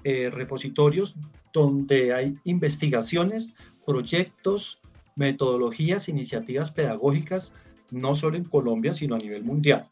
[0.04, 1.16] eh, repositorios
[1.54, 3.56] donde hay investigaciones,
[3.86, 4.80] proyectos,
[5.16, 7.54] metodologías, iniciativas pedagógicas,
[7.92, 9.88] no solo en Colombia, sino a nivel mundial.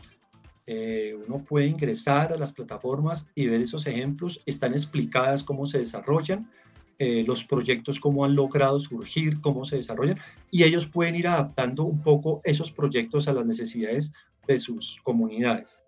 [0.68, 5.80] Eh, uno puede ingresar a las plataformas y ver esos ejemplos, están explicadas cómo se
[5.80, 6.50] desarrollan,
[6.98, 10.18] eh, los proyectos, cómo han logrado surgir, cómo se desarrollan,
[10.50, 14.14] y ellos pueden ir adaptando un poco esos proyectos a las necesidades
[14.48, 15.82] de sus comunidades.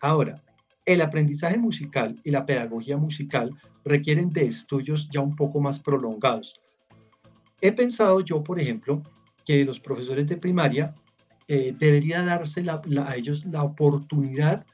[0.00, 0.42] Ahora,
[0.84, 3.50] el aprendizaje musical y la pedagogía musical
[3.84, 6.60] requieren de estudios ya un poco más prolongados.
[7.60, 9.02] He pensado yo, por ejemplo,
[9.44, 10.94] que los profesores de primaria
[11.48, 14.64] eh, debería darse a ellos la oportunidad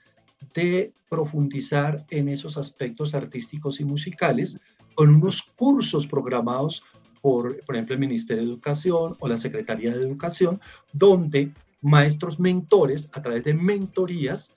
[0.54, 4.60] de profundizar en esos aspectos artísticos y musicales
[4.94, 6.82] con unos cursos programados
[7.20, 10.60] por, por ejemplo, el Ministerio de Educación o la Secretaría de Educación,
[10.92, 14.54] donde maestros mentores, a través de mentorías,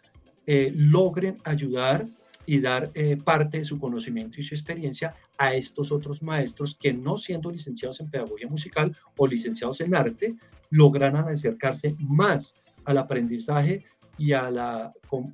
[0.52, 2.08] eh, logren ayudar
[2.48, 6.92] y dar eh, parte de su conocimiento y su experiencia a estos otros maestros que
[6.92, 10.34] no siendo licenciados en pedagogía musical o licenciados en arte,
[10.72, 13.86] logran acercarse más al aprendizaje
[14.18, 14.92] y a la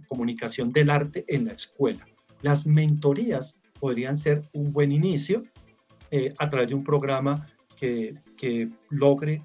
[0.09, 2.05] comunicación del arte en la escuela.
[2.41, 5.45] Las mentorías podrían ser un buen inicio
[6.11, 7.47] eh, a través de un programa
[7.77, 9.41] que, que logre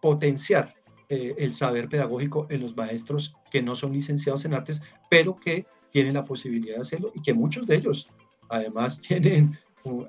[0.00, 0.74] potenciar
[1.14, 5.64] eh, el saber pedagógico en los maestros que no son licenciados en artes, pero que
[5.92, 8.08] tienen la posibilidad de hacerlo y que muchos de ellos
[8.48, 9.56] además tienen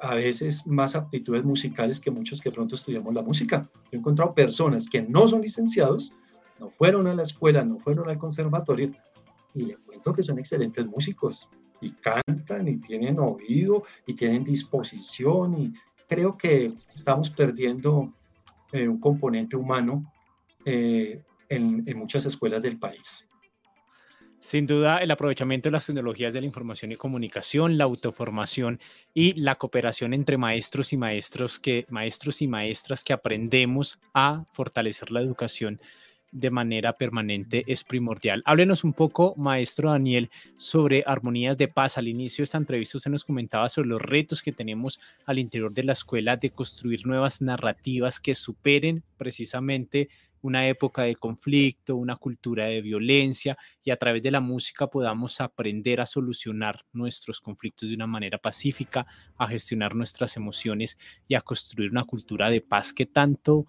[0.02, 3.70] a veces más aptitudes musicales que muchos que pronto estudiamos la música.
[3.91, 6.15] he encontrado personas que no son licenciados,
[6.60, 8.89] no fueron a la escuela, no fueron al conservatorio
[9.54, 11.48] y les cuento que son excelentes músicos
[11.82, 15.74] y cantan y tienen oído y tienen disposición y
[16.10, 18.12] creo que estamos perdiendo
[18.72, 20.12] eh, un componente humano
[20.65, 23.30] eh, en, muchas escuelas del país.
[24.39, 28.80] Sin duda, el aprovechamiento de las tecnologías de la información y comunicación, la autoformación
[29.13, 35.10] y la cooperación entre maestros y maestros que maestros y maestras que aprendemos a fortalecer
[35.10, 35.80] la educación
[36.36, 38.43] de manera permanente es primordial.
[38.45, 41.98] Háblenos un poco, maestro Daniel, sobre armonías de paz.
[41.98, 45.74] Al inicio de esta entrevista usted nos comentaba sobre los retos que tenemos al interior
[45.74, 50.10] de la escuela de construir nuevas narrativas que superen precisamente
[50.41, 55.39] una época de conflicto, una cultura de violencia y a través de la música podamos
[55.39, 61.41] aprender a solucionar nuestros conflictos de una manera pacífica, a gestionar nuestras emociones y a
[61.41, 63.65] construir una cultura de paz que tanto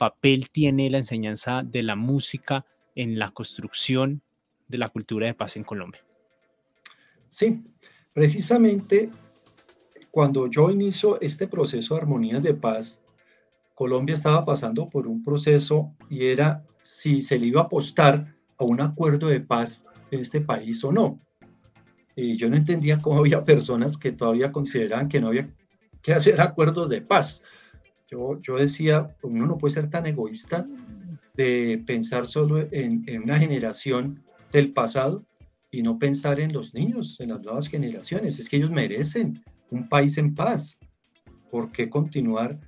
[0.00, 4.22] papel tiene la enseñanza de la música en la construcción
[4.66, 6.02] de la cultura de paz en Colombia.
[7.28, 7.62] Sí,
[8.14, 9.10] precisamente
[10.10, 13.02] cuando yo inicio este proceso de armonías de paz,
[13.74, 18.64] Colombia estaba pasando por un proceso y era si se le iba a apostar a
[18.64, 21.18] un acuerdo de paz en este país o no.
[22.16, 25.50] Y yo no entendía cómo había personas que todavía consideraban que no había
[26.00, 27.42] que hacer acuerdos de paz.
[28.10, 30.64] Yo, yo decía, uno no puede ser tan egoísta
[31.34, 35.24] de pensar solo en, en una generación del pasado
[35.70, 38.38] y no pensar en los niños, en las nuevas generaciones.
[38.38, 40.78] Es que ellos merecen un país en paz.
[41.50, 42.58] ¿Por qué continuar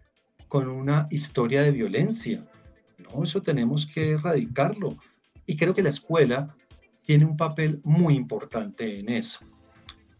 [0.52, 2.42] con una historia de violencia.
[2.98, 4.98] No, eso tenemos que erradicarlo.
[5.46, 6.54] Y creo que la escuela
[7.06, 9.38] tiene un papel muy importante en eso.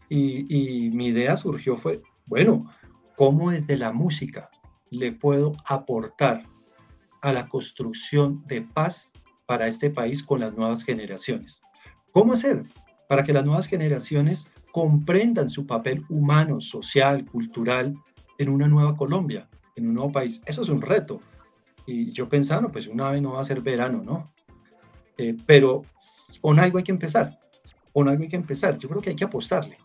[0.09, 2.67] Y, mi idea surgió fue, bueno,
[3.15, 4.49] ¿cómo desde la música
[4.93, 6.43] le puedo aportar
[7.21, 9.11] a la construcción de paz
[9.45, 11.61] para este país con las nuevas generaciones?
[12.11, 12.63] ¿Cómo hacer
[13.09, 17.93] para que las nuevas generaciones comprendan su papel humano, social, cultural
[18.37, 19.47] en una nueva Colombia?
[19.75, 20.41] en un nuevo país.
[20.45, 21.21] Eso es un reto.
[21.85, 24.25] Y yo pensando, pues una vez no va a ser verano, ¿no?
[25.17, 25.83] Eh, pero
[26.41, 27.37] con algo hay que empezar,
[27.91, 28.77] con algo hay que empezar.
[28.77, 29.77] Yo creo que hay que apostarle,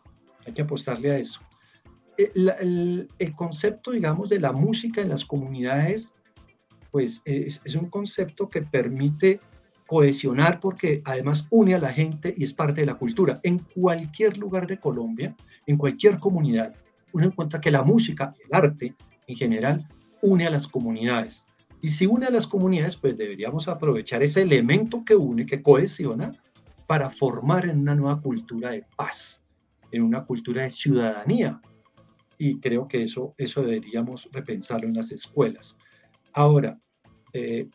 [0.47, 1.41] hay que apostarle a eso.
[2.19, 6.15] El, concepto, digamos, de la música en las comunidades,
[6.91, 9.41] pues es, es, un concepto que permite
[9.87, 13.41] cohesionar porque además une a la gente y es parte de la cultura.
[13.43, 15.35] En cualquier lugar de Colombia,
[15.67, 16.75] en cualquier comunidad,
[17.13, 18.95] uno encuentra que la música, el arte
[19.27, 19.89] en general,
[20.23, 21.47] une a las comunidades.
[21.81, 26.33] Y si une a las comunidades, pues deberíamos aprovechar ese elemento que une, que cohesiona,
[26.87, 29.45] para formar en una nueva cultura de paz,
[29.93, 31.61] en una cultura de ciudadanía.
[32.39, 35.77] Y creo que eso, eso deberíamos repensarlo en las escuelas.
[36.33, 36.79] Ahora,
[37.33, 37.69] eh,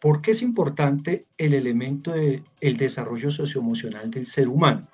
[0.00, 4.88] ¿por qué es importante el elemento del el desarrollo socioemocional del ser humano?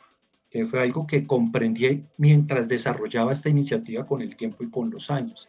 [0.50, 5.10] Que fue algo que comprendí mientras desarrollaba esta iniciativa con el tiempo y con los
[5.10, 5.48] años.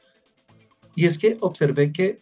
[0.96, 2.22] Y es que observé que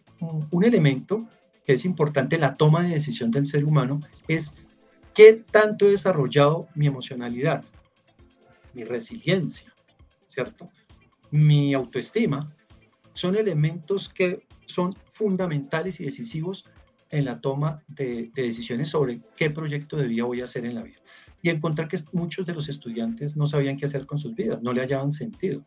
[0.52, 1.28] un elemento
[1.68, 4.56] que es importante en la toma de decisión del ser humano es
[5.14, 7.66] qué tanto he desarrollado mi emocionalidad,
[8.74, 9.74] mi resiliencia,
[10.28, 10.70] ¿cierto?
[11.32, 12.48] Mi autoestima.
[13.14, 16.66] Son elementos que son fundamentales y decisivos
[17.10, 20.84] en la toma de, decisiones sobre qué proyecto de vida voy a hacer en la
[20.84, 21.00] vida.
[21.42, 24.74] Y encontrar que muchos de los estudiantes no sabían qué hacer con sus vidas, no
[24.74, 25.64] le hallaban sentido.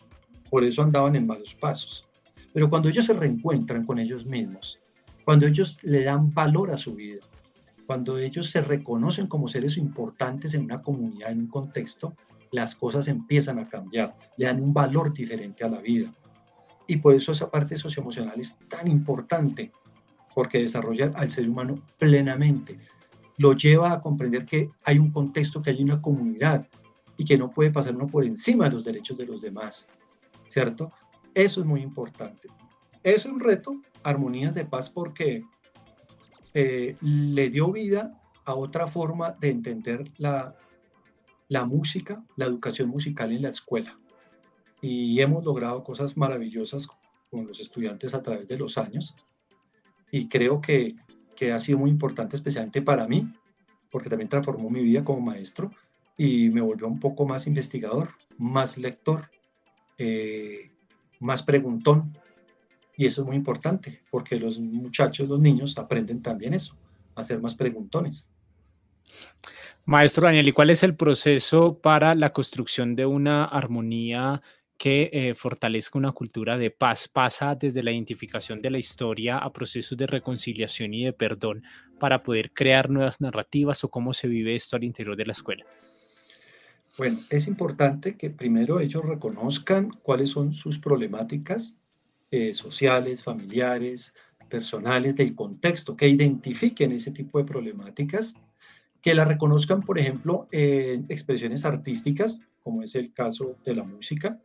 [0.50, 2.06] Por eso andaban en malos pasos.
[2.52, 4.80] Pero cuando ellos se reencuentran con ellos mismos,
[5.24, 7.20] cuando ellos le dan valor a su vida,
[7.86, 12.14] cuando ellos se reconocen como seres importantes en una comunidad, en un contexto,
[12.53, 16.12] las cosas empiezan a cambiar, le dan un valor diferente a la vida.
[16.86, 19.72] Y por eso esa parte socioemocional es tan importante,
[20.34, 22.78] porque desarrolla al ser humano plenamente.
[23.36, 26.66] Lo lleva a comprender que hay un contexto, que hay una comunidad
[27.16, 29.88] y que no puede pasar uno por encima de los derechos de los demás,
[30.48, 30.90] ¿cierto?
[31.34, 32.48] Eso es muy importante.
[33.03, 35.44] Es un reto, armonías de paz, porque
[36.55, 40.57] eh, le dio vida a otra forma de entender la,
[41.51, 43.98] la música, la educación musical en la escuela.
[44.80, 46.88] Y hemos logrado cosas maravillosas
[47.28, 49.16] con los estudiantes a través de los años.
[50.12, 50.94] Y creo que,
[51.34, 53.34] que ha sido muy importante, especialmente para mí,
[53.90, 55.70] porque también transformó mi vida como maestro
[56.16, 59.28] y me volvió un poco más investigador, más lector,
[59.98, 60.70] eh,
[61.18, 62.16] más preguntón.
[62.96, 66.76] Y eso es muy importante, porque los muchachos, los niños aprenden también eso,
[67.16, 68.30] a ser más preguntones.
[69.85, 74.41] Maestro Daniel, ¿y cuál es el proceso para la construcción de una armonía
[74.76, 77.09] que eh, fortalezca una cultura de paz?
[77.09, 81.64] ¿Pasa desde la identificación de la historia a procesos de reconciliación y de perdón
[81.99, 85.64] para poder crear nuevas narrativas o cómo se vive esto al interior de la escuela?
[86.99, 91.78] Bueno, es importante que primero ellos reconozcan cuáles son sus problemáticas
[92.31, 94.14] eh, sociales, familiares,
[94.49, 98.35] personales del contexto, que identifiquen ese tipo de problemáticas,
[99.03, 104.38] que la reconozcan, por ejemplo, en expresiones artísticas, como es el caso de la música,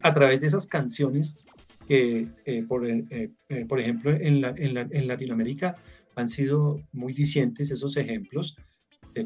[0.00, 1.38] a través de esas canciones
[1.86, 3.30] que, eh, por, eh,
[3.68, 5.76] por, ejemplo, en, Latinoamérica
[6.16, 8.56] han sido muy dicientes esos ejemplos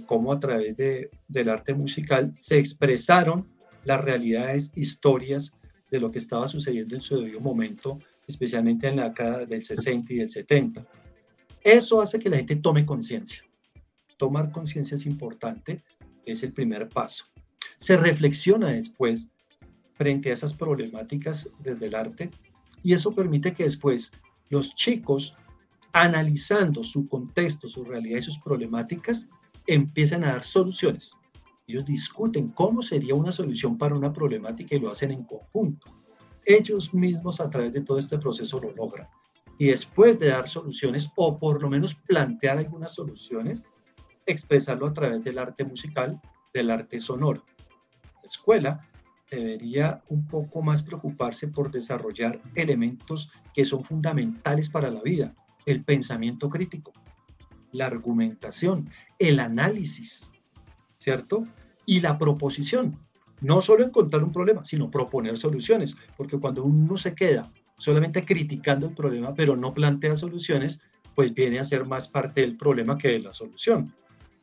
[0.00, 3.48] cómo a través de, del arte musical se expresaron
[3.84, 5.54] las realidades, historias
[5.90, 10.12] de lo que estaba sucediendo en su debido momento, especialmente en la década del 60
[10.12, 10.82] y del 70.
[11.62, 13.42] Eso hace que la gente tome conciencia.
[14.22, 15.82] Tomar conciencia es importante,
[16.24, 17.24] es el primer paso.
[17.76, 19.32] Se reflexiona después
[19.94, 22.30] frente a esas problemáticas desde el arte
[22.84, 24.12] y eso permite que después
[24.48, 25.34] los chicos,
[25.92, 29.28] analizando su contexto, su realidad y sus problemáticas,
[29.66, 31.16] empiezan a dar soluciones.
[31.66, 35.90] Ellos discuten cómo sería una solución para una problemática y lo hacen en conjunto.
[36.44, 39.08] Ellos mismos a través de todo este proceso lo logran.
[39.58, 43.66] Y después de dar soluciones, o por lo menos plantear algunas soluciones,
[44.26, 46.20] expresarlo a través del arte musical,
[46.52, 47.44] del arte sonoro.
[48.22, 48.88] La escuela
[49.30, 55.34] debería un poco más preocuparse por desarrollar elementos que son fundamentales para la vida,
[55.66, 56.92] el pensamiento crítico,
[57.72, 60.30] la argumentación, el análisis,
[60.96, 61.46] ¿cierto?
[61.86, 62.98] Y la proposición.
[63.40, 68.86] No solo encontrar un problema, sino proponer soluciones, porque cuando uno se queda solamente criticando
[68.86, 70.80] el problema, pero no plantea soluciones,
[71.14, 73.92] pues viene a ser más parte del problema que de la solución.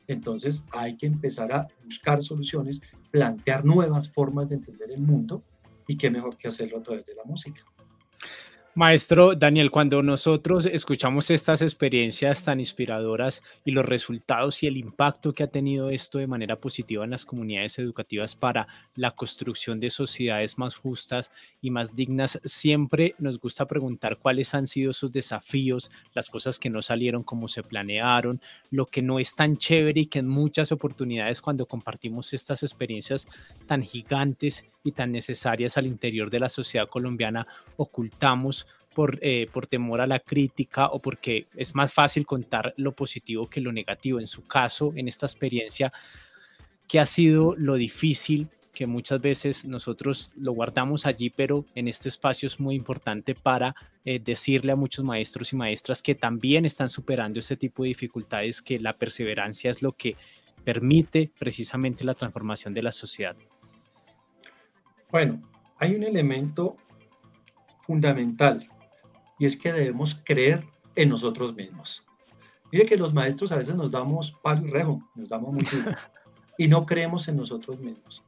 [0.09, 2.81] Entonces hay que empezar a buscar soluciones,
[3.11, 5.43] plantear nuevas formas de entender el mundo
[5.87, 7.63] y qué mejor que hacerlo a través de la música.
[8.75, 15.33] Maestro Daniel, cuando nosotros escuchamos estas experiencias tan inspiradoras y los resultados y el impacto
[15.33, 19.89] que ha tenido esto de manera positiva en las comunidades educativas para la construcción de
[19.89, 25.89] sociedades más justas y más dignas, siempre nos gusta preguntar cuáles han sido esos desafíos,
[26.13, 28.39] las cosas que no salieron como se planearon,
[28.69, 33.27] lo que no es tan chévere y que en muchas oportunidades cuando compartimos estas experiencias
[33.65, 37.45] tan gigantes y tan necesarias al interior de la sociedad colombiana
[37.75, 38.67] ocultamos
[38.99, 43.49] por, eh, por temor a la crítica o porque es más fácil contar lo positivo
[43.49, 44.19] que lo negativo.
[44.19, 45.89] En su caso, en esta experiencia,
[46.85, 48.49] ¿qué ha sido lo difícil?
[48.73, 53.73] que muchas veces nosotros lo guardamos allí, pero en este espacio es muy importante para
[54.03, 58.61] eh, decirle a muchos maestros y maestras que también están superando este tipo de dificultades,
[58.61, 60.17] que la perseverancia es lo que
[60.63, 63.35] permite precisamente la transformación de la sociedad.
[65.09, 65.41] Bueno,
[65.77, 66.75] hay un elemento
[67.81, 68.69] fundamental
[69.39, 70.63] y es que debemos creer
[70.95, 72.05] en nosotros mismos.
[72.71, 75.75] Mire que los maestros a veces nos damos palo y rejo, nos damos mucho
[76.57, 78.21] y no creemos en nosotros mismos.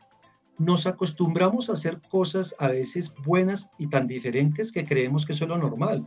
[0.58, 5.46] Nos acostumbramos a hacer cosas a veces buenas y tan diferentes que creemos que eso
[5.46, 6.06] es lo normal.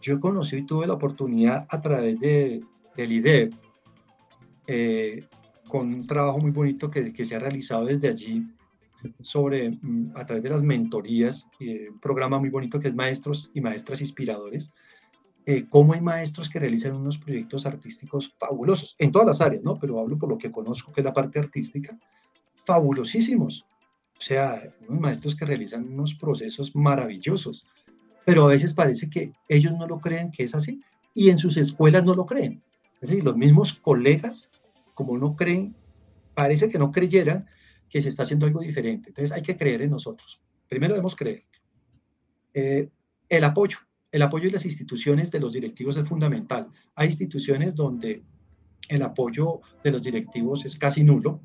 [0.00, 2.62] Yo he conocido y tuve la oportunidad a través de,
[2.96, 3.54] del IDEB,
[4.66, 5.24] eh,
[5.68, 8.44] con un trabajo muy bonito que, que se ha realizado desde allí,
[9.20, 13.50] sobre, mm, a través de las mentorías, eh, un programa muy bonito que es Maestros
[13.54, 14.72] y Maestras Inspiradores,
[15.44, 19.78] eh, cómo hay maestros que realizan unos proyectos artísticos fabulosos, en todas las áreas, ¿no?
[19.78, 21.96] Pero hablo por lo que conozco, que es la parte artística,
[22.64, 23.64] fabulosísimos.
[24.18, 27.64] O sea, unos maestros que realizan unos procesos maravillosos,
[28.24, 30.80] pero a veces parece que ellos no lo creen que es así
[31.14, 32.62] y en sus escuelas no lo creen.
[33.00, 34.50] Es los mismos colegas,
[34.94, 35.76] como no creen,
[36.34, 37.46] parece que no creyeran
[37.96, 39.08] que se está haciendo algo diferente.
[39.08, 40.38] Entonces hay que creer en nosotros.
[40.68, 41.44] Primero debemos creer.
[42.52, 42.90] Eh,
[43.26, 43.78] el apoyo,
[44.12, 46.68] el apoyo de las instituciones de los directivos es fundamental.
[46.94, 48.22] Hay instituciones donde
[48.90, 51.40] el apoyo de los directivos es casi nulo.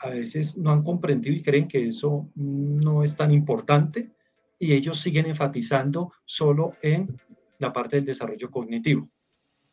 [0.00, 4.10] A veces no han comprendido y creen que eso no es tan importante
[4.58, 7.18] y ellos siguen enfatizando solo en
[7.58, 9.08] la parte del desarrollo cognitivo,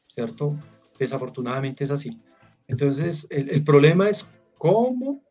[0.08, 0.58] ¿cierto?
[0.98, 2.18] Desafortunadamente es así.
[2.66, 5.27] Entonces, el, el problema es cómo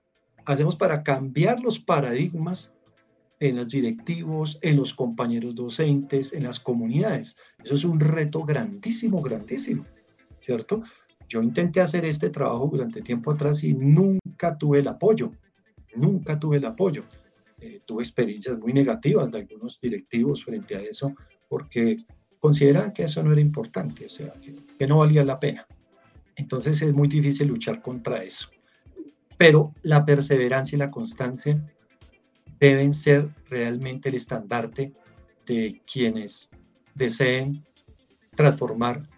[0.47, 2.73] hacemos para cambiar los paradigmas
[3.39, 7.37] en los directivos, en los compañeros docentes, en las comunidades.
[7.63, 9.85] Eso es un reto grandísimo, grandísimo,
[10.41, 10.83] ¿cierto?
[11.29, 15.33] Yo intenté hacer este trabajo durante tiempo atrás y nunca tuve el apoyo,
[15.97, 17.05] nunca tuve el apoyo.
[17.59, 21.15] Eh, tuve experiencias muy negativas de algunos directivos frente a eso,
[21.49, 22.05] porque
[22.39, 24.33] consideraban que eso no era importante, o sea,
[24.79, 25.67] que no valía la pena.
[26.37, 28.51] Entonces es muy difícil luchar contra eso
[29.39, 31.63] pero la perseverancia y la constancia
[32.59, 34.93] deben ser realmente el estandarte
[35.47, 36.51] de quienes
[36.95, 37.63] deseen
[38.35, 39.09] transformar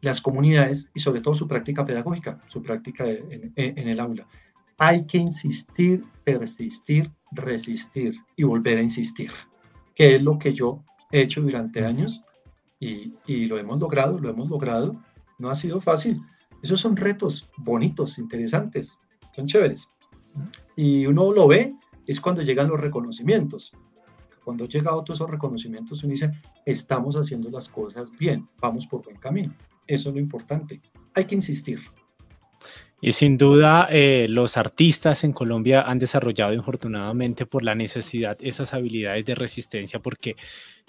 [0.00, 4.26] las comunidades y sobre todo su práctica pedagógica, su práctica en, el aula.
[4.78, 9.30] Hay que insistir, persistir, resistir y volver a insistir,
[9.94, 10.82] que es lo que yo
[11.12, 12.22] he hecho durante años
[12.78, 15.02] y, y lo hemos logrado, lo hemos logrado.
[15.38, 16.22] No ha sido fácil.
[16.62, 18.98] Esos son retos bonitos, interesantes,
[19.34, 19.88] son chéveres.
[20.76, 21.74] Y uno lo ve,
[22.06, 23.72] es cuando llegan los reconocimientos.
[24.44, 26.32] Cuando llega todos esos reconocimientos, uno dice,
[26.64, 29.54] estamos haciendo las cosas bien, vamos por buen camino.
[29.86, 30.80] Eso es lo importante.
[31.14, 31.80] Hay que insistir.
[33.02, 38.74] Y sin duda, eh, los artistas en Colombia han desarrollado infortunadamente por la necesidad esas
[38.74, 40.36] habilidades de resistencia porque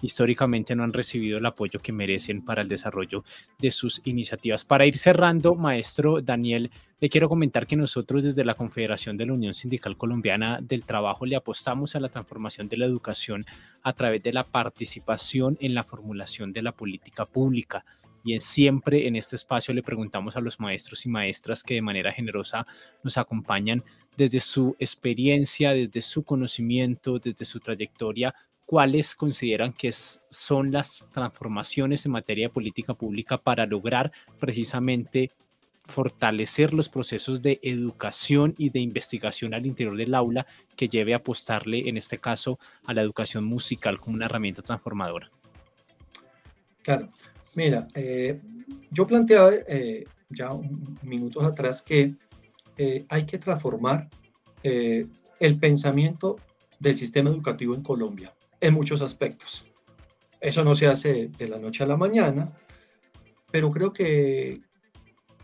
[0.02, 3.24] históricamente no han recibido el apoyo que merecen para el desarrollo
[3.60, 4.66] de sus iniciativas.
[4.66, 9.34] Para ir cerrando, maestro Daniel, le quiero comentar que nosotros desde la Confederación de la
[9.34, 13.46] Unión Sindical Colombiana del Trabajo le apostamos a la transformación de la educación
[13.84, 17.86] a través de la participación en la formulación de la política pública
[18.24, 22.12] y siempre en este espacio le preguntamos a los maestros y maestras que de manera
[22.12, 22.66] generosa
[23.04, 23.84] nos acompañan
[24.18, 32.06] desde su experiencia, desde su conocimiento, desde su trayectoria, cuáles consideran que son las transformaciones
[32.06, 35.32] en materia de política pública para lograr precisamente
[35.88, 40.46] fortalecer los procesos de educación y de investigación al interior del aula
[40.76, 45.30] que lleve a apostarle, en este caso, a la educación musical como una herramienta transformadora.
[46.82, 47.10] Claro,
[47.56, 48.40] Mira, eh,
[48.92, 50.52] yo planteaba eh, ya
[51.02, 52.16] minutos atrás que
[52.78, 54.10] eh, hay que transformar
[54.64, 56.38] el pensamiento
[56.80, 59.66] del sistema educativo en Colombia en muchos aspectos.
[60.40, 62.56] Eso no se hace de la noche a la mañana,
[63.50, 64.62] pero creo que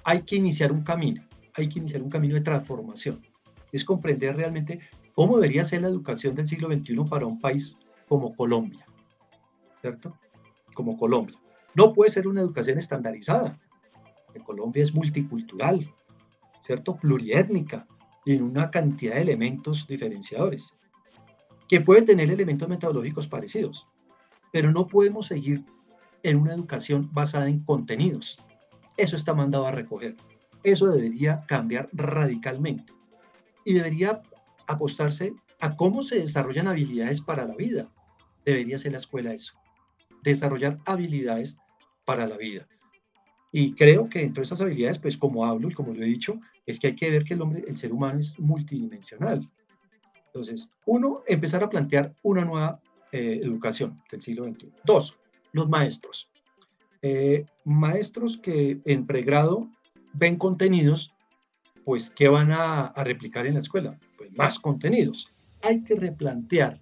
[0.03, 1.23] hay que iniciar un camino,
[1.55, 3.19] hay que iniciar un camino de transformación.
[3.71, 4.79] Es comprender realmente
[5.13, 8.85] cómo debería ser la educación del siglo XXI para un país como Colombia.
[9.81, 10.17] ¿cierto?
[10.73, 11.37] Como Colombia.
[11.77, 13.55] No puede ser una educación estandarizada.
[14.43, 15.93] Colombia es multicultural,
[16.61, 16.95] ¿cierto?
[16.95, 17.85] Pluriétnica
[18.25, 20.73] y en una cantidad de elementos diferenciadores,
[21.67, 23.87] que puede tener elementos metodológicos parecidos,
[24.51, 25.63] pero no podemos seguir
[26.23, 28.39] en una educación basada en contenidos.
[28.97, 30.15] Eso está mandado a recoger.
[30.63, 32.91] Eso debería cambiar radicalmente
[33.65, 34.23] y debería
[34.65, 37.87] apostarse a cómo se desarrollan habilidades para la vida.
[38.45, 39.53] Debería ser la escuela eso,
[40.23, 41.59] desarrollar habilidades
[42.07, 42.65] para la vida.
[43.51, 46.39] Y creo que dentro de esas habilidades, pues como hablo y como lo he dicho,
[46.65, 49.41] es que hay que ver que el hombre, el ser humano es multidimensional.
[50.27, 52.79] Entonces, uno, empezar a plantear una nueva
[53.11, 54.71] eh, educación del siglo XXI.
[54.85, 55.19] Dos,
[55.51, 56.31] los maestros.
[57.01, 59.69] Eh, maestros que en pregrado
[60.13, 61.13] ven contenidos,
[61.83, 63.99] pues, ¿qué van a, replicar en la escuela?
[64.17, 65.29] Pues más contenidos.
[65.61, 66.79] Hay que replantear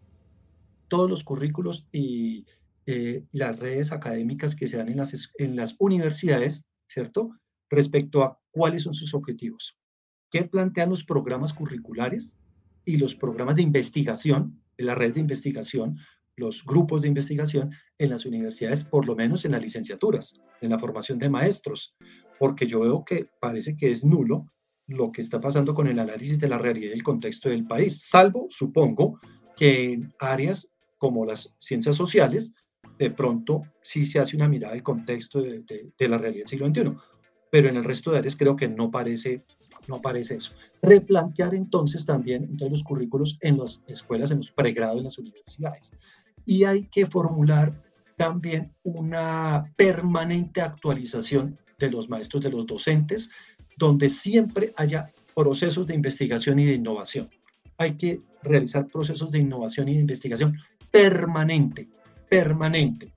[0.88, 2.46] todos los currículos y
[2.86, 7.32] eh, las redes académicas que se dan en las, en las universidades, ¿cierto?
[7.70, 9.78] Respecto a cuáles son sus objetivos.
[10.32, 12.38] ¿Qué plantean los programas curriculares
[12.86, 15.98] y los programas de investigación, la red de investigación,
[16.36, 20.80] los grupos de investigación en las universidades, por lo menos en las licenciaturas, en la
[20.80, 21.96] formación de maestros,
[22.38, 24.46] porque yo veo que parece que es nulo
[24.88, 28.08] lo que está pasando con el análisis de la realidad y el contexto del país,
[28.08, 29.20] salvo, supongo,
[29.58, 32.54] que en áreas como las ciencias sociales,
[32.98, 35.64] de pronto sí se hace una mirada del contexto de,
[36.00, 36.94] la realidad del siglo XXI,
[37.52, 39.44] pero en el resto de áreas creo que no parece,
[39.88, 40.54] no parece eso.
[40.82, 45.92] Replantear entonces también entonces, los currículos en las escuelas, en los pregrados, en las universidades
[46.46, 47.74] y hay que formular
[48.16, 53.30] también una permanente actualización de los maestros, de los docentes,
[53.78, 57.30] donde siempre haya procesos de investigación y de innovación.
[57.78, 60.56] Hay que realizar procesos de innovación y de investigación
[60.92, 61.90] permanente,
[62.30, 63.14] permanente.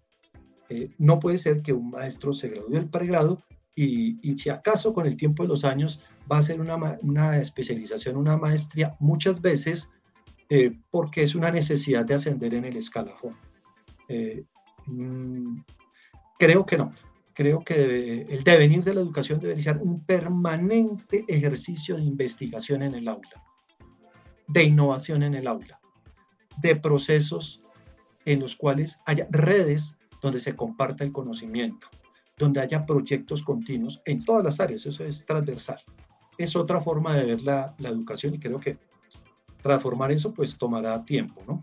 [0.68, 3.42] Eh, no puede ser que un maestro se gradúe del pregrado
[3.74, 6.00] y, y, si acaso con el tiempo de los años
[6.30, 9.92] va a ser una, una especialización, una maestría, muchas veces
[10.50, 13.36] eh, porque es una necesidad de ascender en el escalafón.
[14.08, 14.44] Eh,
[14.86, 15.58] mm,
[16.38, 16.92] creo que no.
[17.34, 22.96] Creo que el devenir de la educación debe ser un permanente ejercicio de investigación en
[22.96, 23.44] el aula,
[24.48, 25.78] de innovación en el aula,
[26.60, 27.62] de procesos
[28.32, 31.88] en los cuales haya redes donde se comparta el conocimiento,
[32.36, 35.80] donde haya proyectos continuos en todas las áreas, eso es transversal.
[36.36, 38.78] Es otra forma de ver la, la educación y creo que
[39.62, 41.60] transformar eso pues tomará tiempo, ¿no?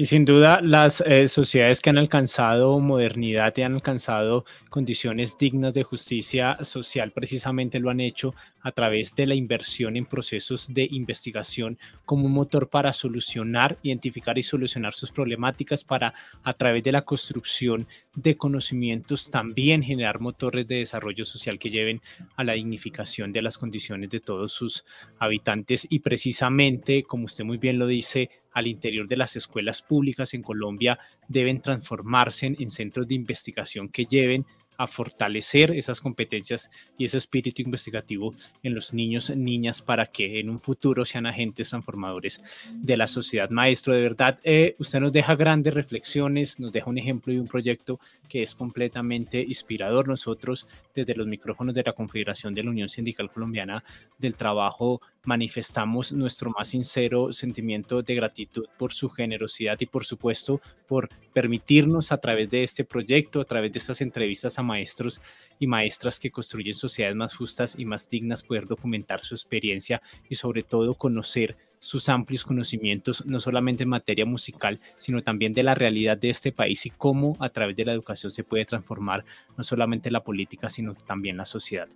[0.00, 5.74] Y sin duda, las eh, sociedades que han alcanzado modernidad y han alcanzado condiciones dignas
[5.74, 8.32] de justicia social precisamente lo han hecho
[8.62, 14.38] a través de la inversión en procesos de investigación como un motor para solucionar, identificar
[14.38, 20.66] y solucionar sus problemáticas, para a través de la construcción de conocimientos también generar motores
[20.66, 22.00] de desarrollo social que lleven
[22.36, 24.84] a la dignificación de las condiciones de todos sus
[25.18, 25.86] habitantes.
[25.90, 30.42] Y precisamente, como usted muy bien lo dice, al interior de las escuelas públicas en
[30.42, 30.98] Colombia
[31.28, 34.46] deben transformarse en, centros de investigación que lleven
[34.78, 40.48] a fortalecer esas competencias y ese espíritu investigativo en los niños, niñas, para que en
[40.48, 43.50] un futuro sean agentes transformadores de la sociedad.
[43.50, 47.48] Maestro, de verdad, eh, usted nos deja grandes reflexiones, nos deja un ejemplo y un
[47.48, 47.98] proyecto
[48.28, 50.06] que es completamente inspirador.
[50.06, 53.82] Nosotros, desde los micrófonos de la Confederación de la Unión Sindical Colombiana
[54.16, 60.62] del Trabajo, manifestamos nuestro más sincero sentimiento de gratitud por su generosidad y, por supuesto,
[60.86, 65.20] por permitirnos a través de este proyecto, a través de estas entrevistas a maestros
[65.58, 70.00] y maestras que construyen sociedades más justas y más dignas, poder documentar su experiencia
[70.30, 75.62] y sobre todo conocer sus amplios conocimientos, no solamente en materia musical, sino también de
[75.62, 79.26] la realidad de este país y cómo a través de la educación se puede transformar
[79.58, 81.88] no solamente la política, sino también la sociedad.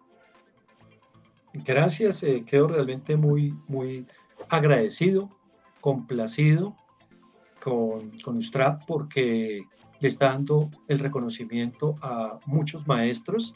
[1.54, 4.06] Gracias, eh, quedo realmente muy, muy
[4.48, 5.30] agradecido,
[5.80, 6.76] complacido
[7.62, 9.62] con, con Ustrap porque
[10.00, 13.54] le está dando el reconocimiento a muchos maestros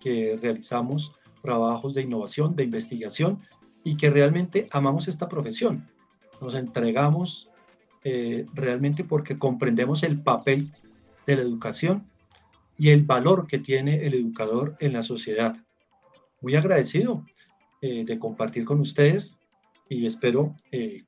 [0.00, 1.12] que realizamos
[1.42, 3.38] trabajos de innovación, de investigación
[3.84, 5.88] y que realmente amamos esta profesión.
[6.40, 7.48] Nos entregamos
[8.02, 10.70] eh, realmente porque comprendemos el papel
[11.26, 12.06] de la educación
[12.78, 15.54] y el valor que tiene el educador en la sociedad.
[16.40, 17.24] Muy agradecido
[17.82, 19.40] eh, de compartir con ustedes
[19.88, 21.02] y espero eh,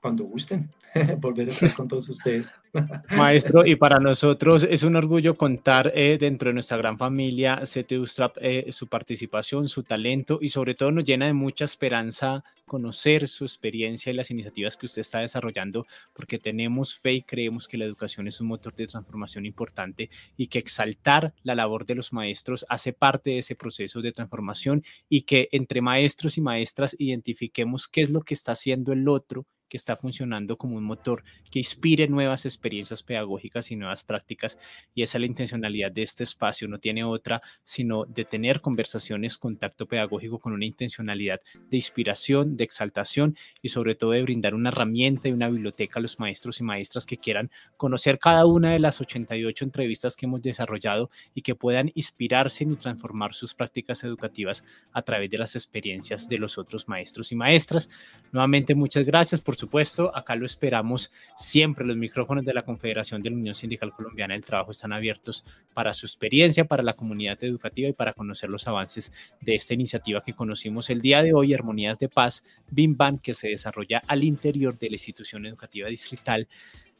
[0.00, 0.70] cuando gusten
[1.18, 2.52] volver a estar con todos ustedes.
[3.16, 7.92] Maestro, y para nosotros es un orgullo contar eh, dentro de nuestra gran familia CT
[7.92, 13.28] Ustrap eh, su participación, su talento y sobre todo nos llena de mucha esperanza conocer
[13.28, 17.78] su experiencia y las iniciativas que usted está desarrollando porque tenemos fe y creemos que
[17.78, 22.12] la educación es un motor de transformación importante y que exaltar la labor de los
[22.12, 27.88] maestros hace parte de ese proceso de transformación y que entre maestros y maestras identifiquemos
[27.88, 31.58] qué es lo que está haciendo el otro que está funcionando como un motor que
[31.58, 34.58] inspire nuevas experiencias pedagógicas y nuevas prácticas.
[34.94, 36.68] Y esa es la intencionalidad de este espacio.
[36.68, 42.64] No tiene otra sino de tener conversaciones, contacto pedagógico con una intencionalidad de inspiración, de
[42.64, 46.64] exaltación y sobre todo de brindar una herramienta y una biblioteca a los maestros y
[46.64, 51.54] maestras que quieran conocer cada una de las 88 entrevistas que hemos desarrollado y que
[51.54, 56.88] puedan inspirarse y transformar sus prácticas educativas a través de las experiencias de los otros
[56.88, 57.90] maestros y maestras.
[58.32, 61.84] Nuevamente, muchas gracias por supuesto, acá lo esperamos siempre.
[61.84, 65.44] Los micrófonos de la Confederación de la Unión Sindical Colombiana del Trabajo están abiertos
[65.74, 70.22] para su experiencia, para la comunidad educativa y para conocer los avances de esta iniciativa
[70.22, 74.78] que conocimos el día de hoy, Armonías de Paz, BIMBAN, que se desarrolla al interior
[74.78, 76.48] de la institución educativa distrital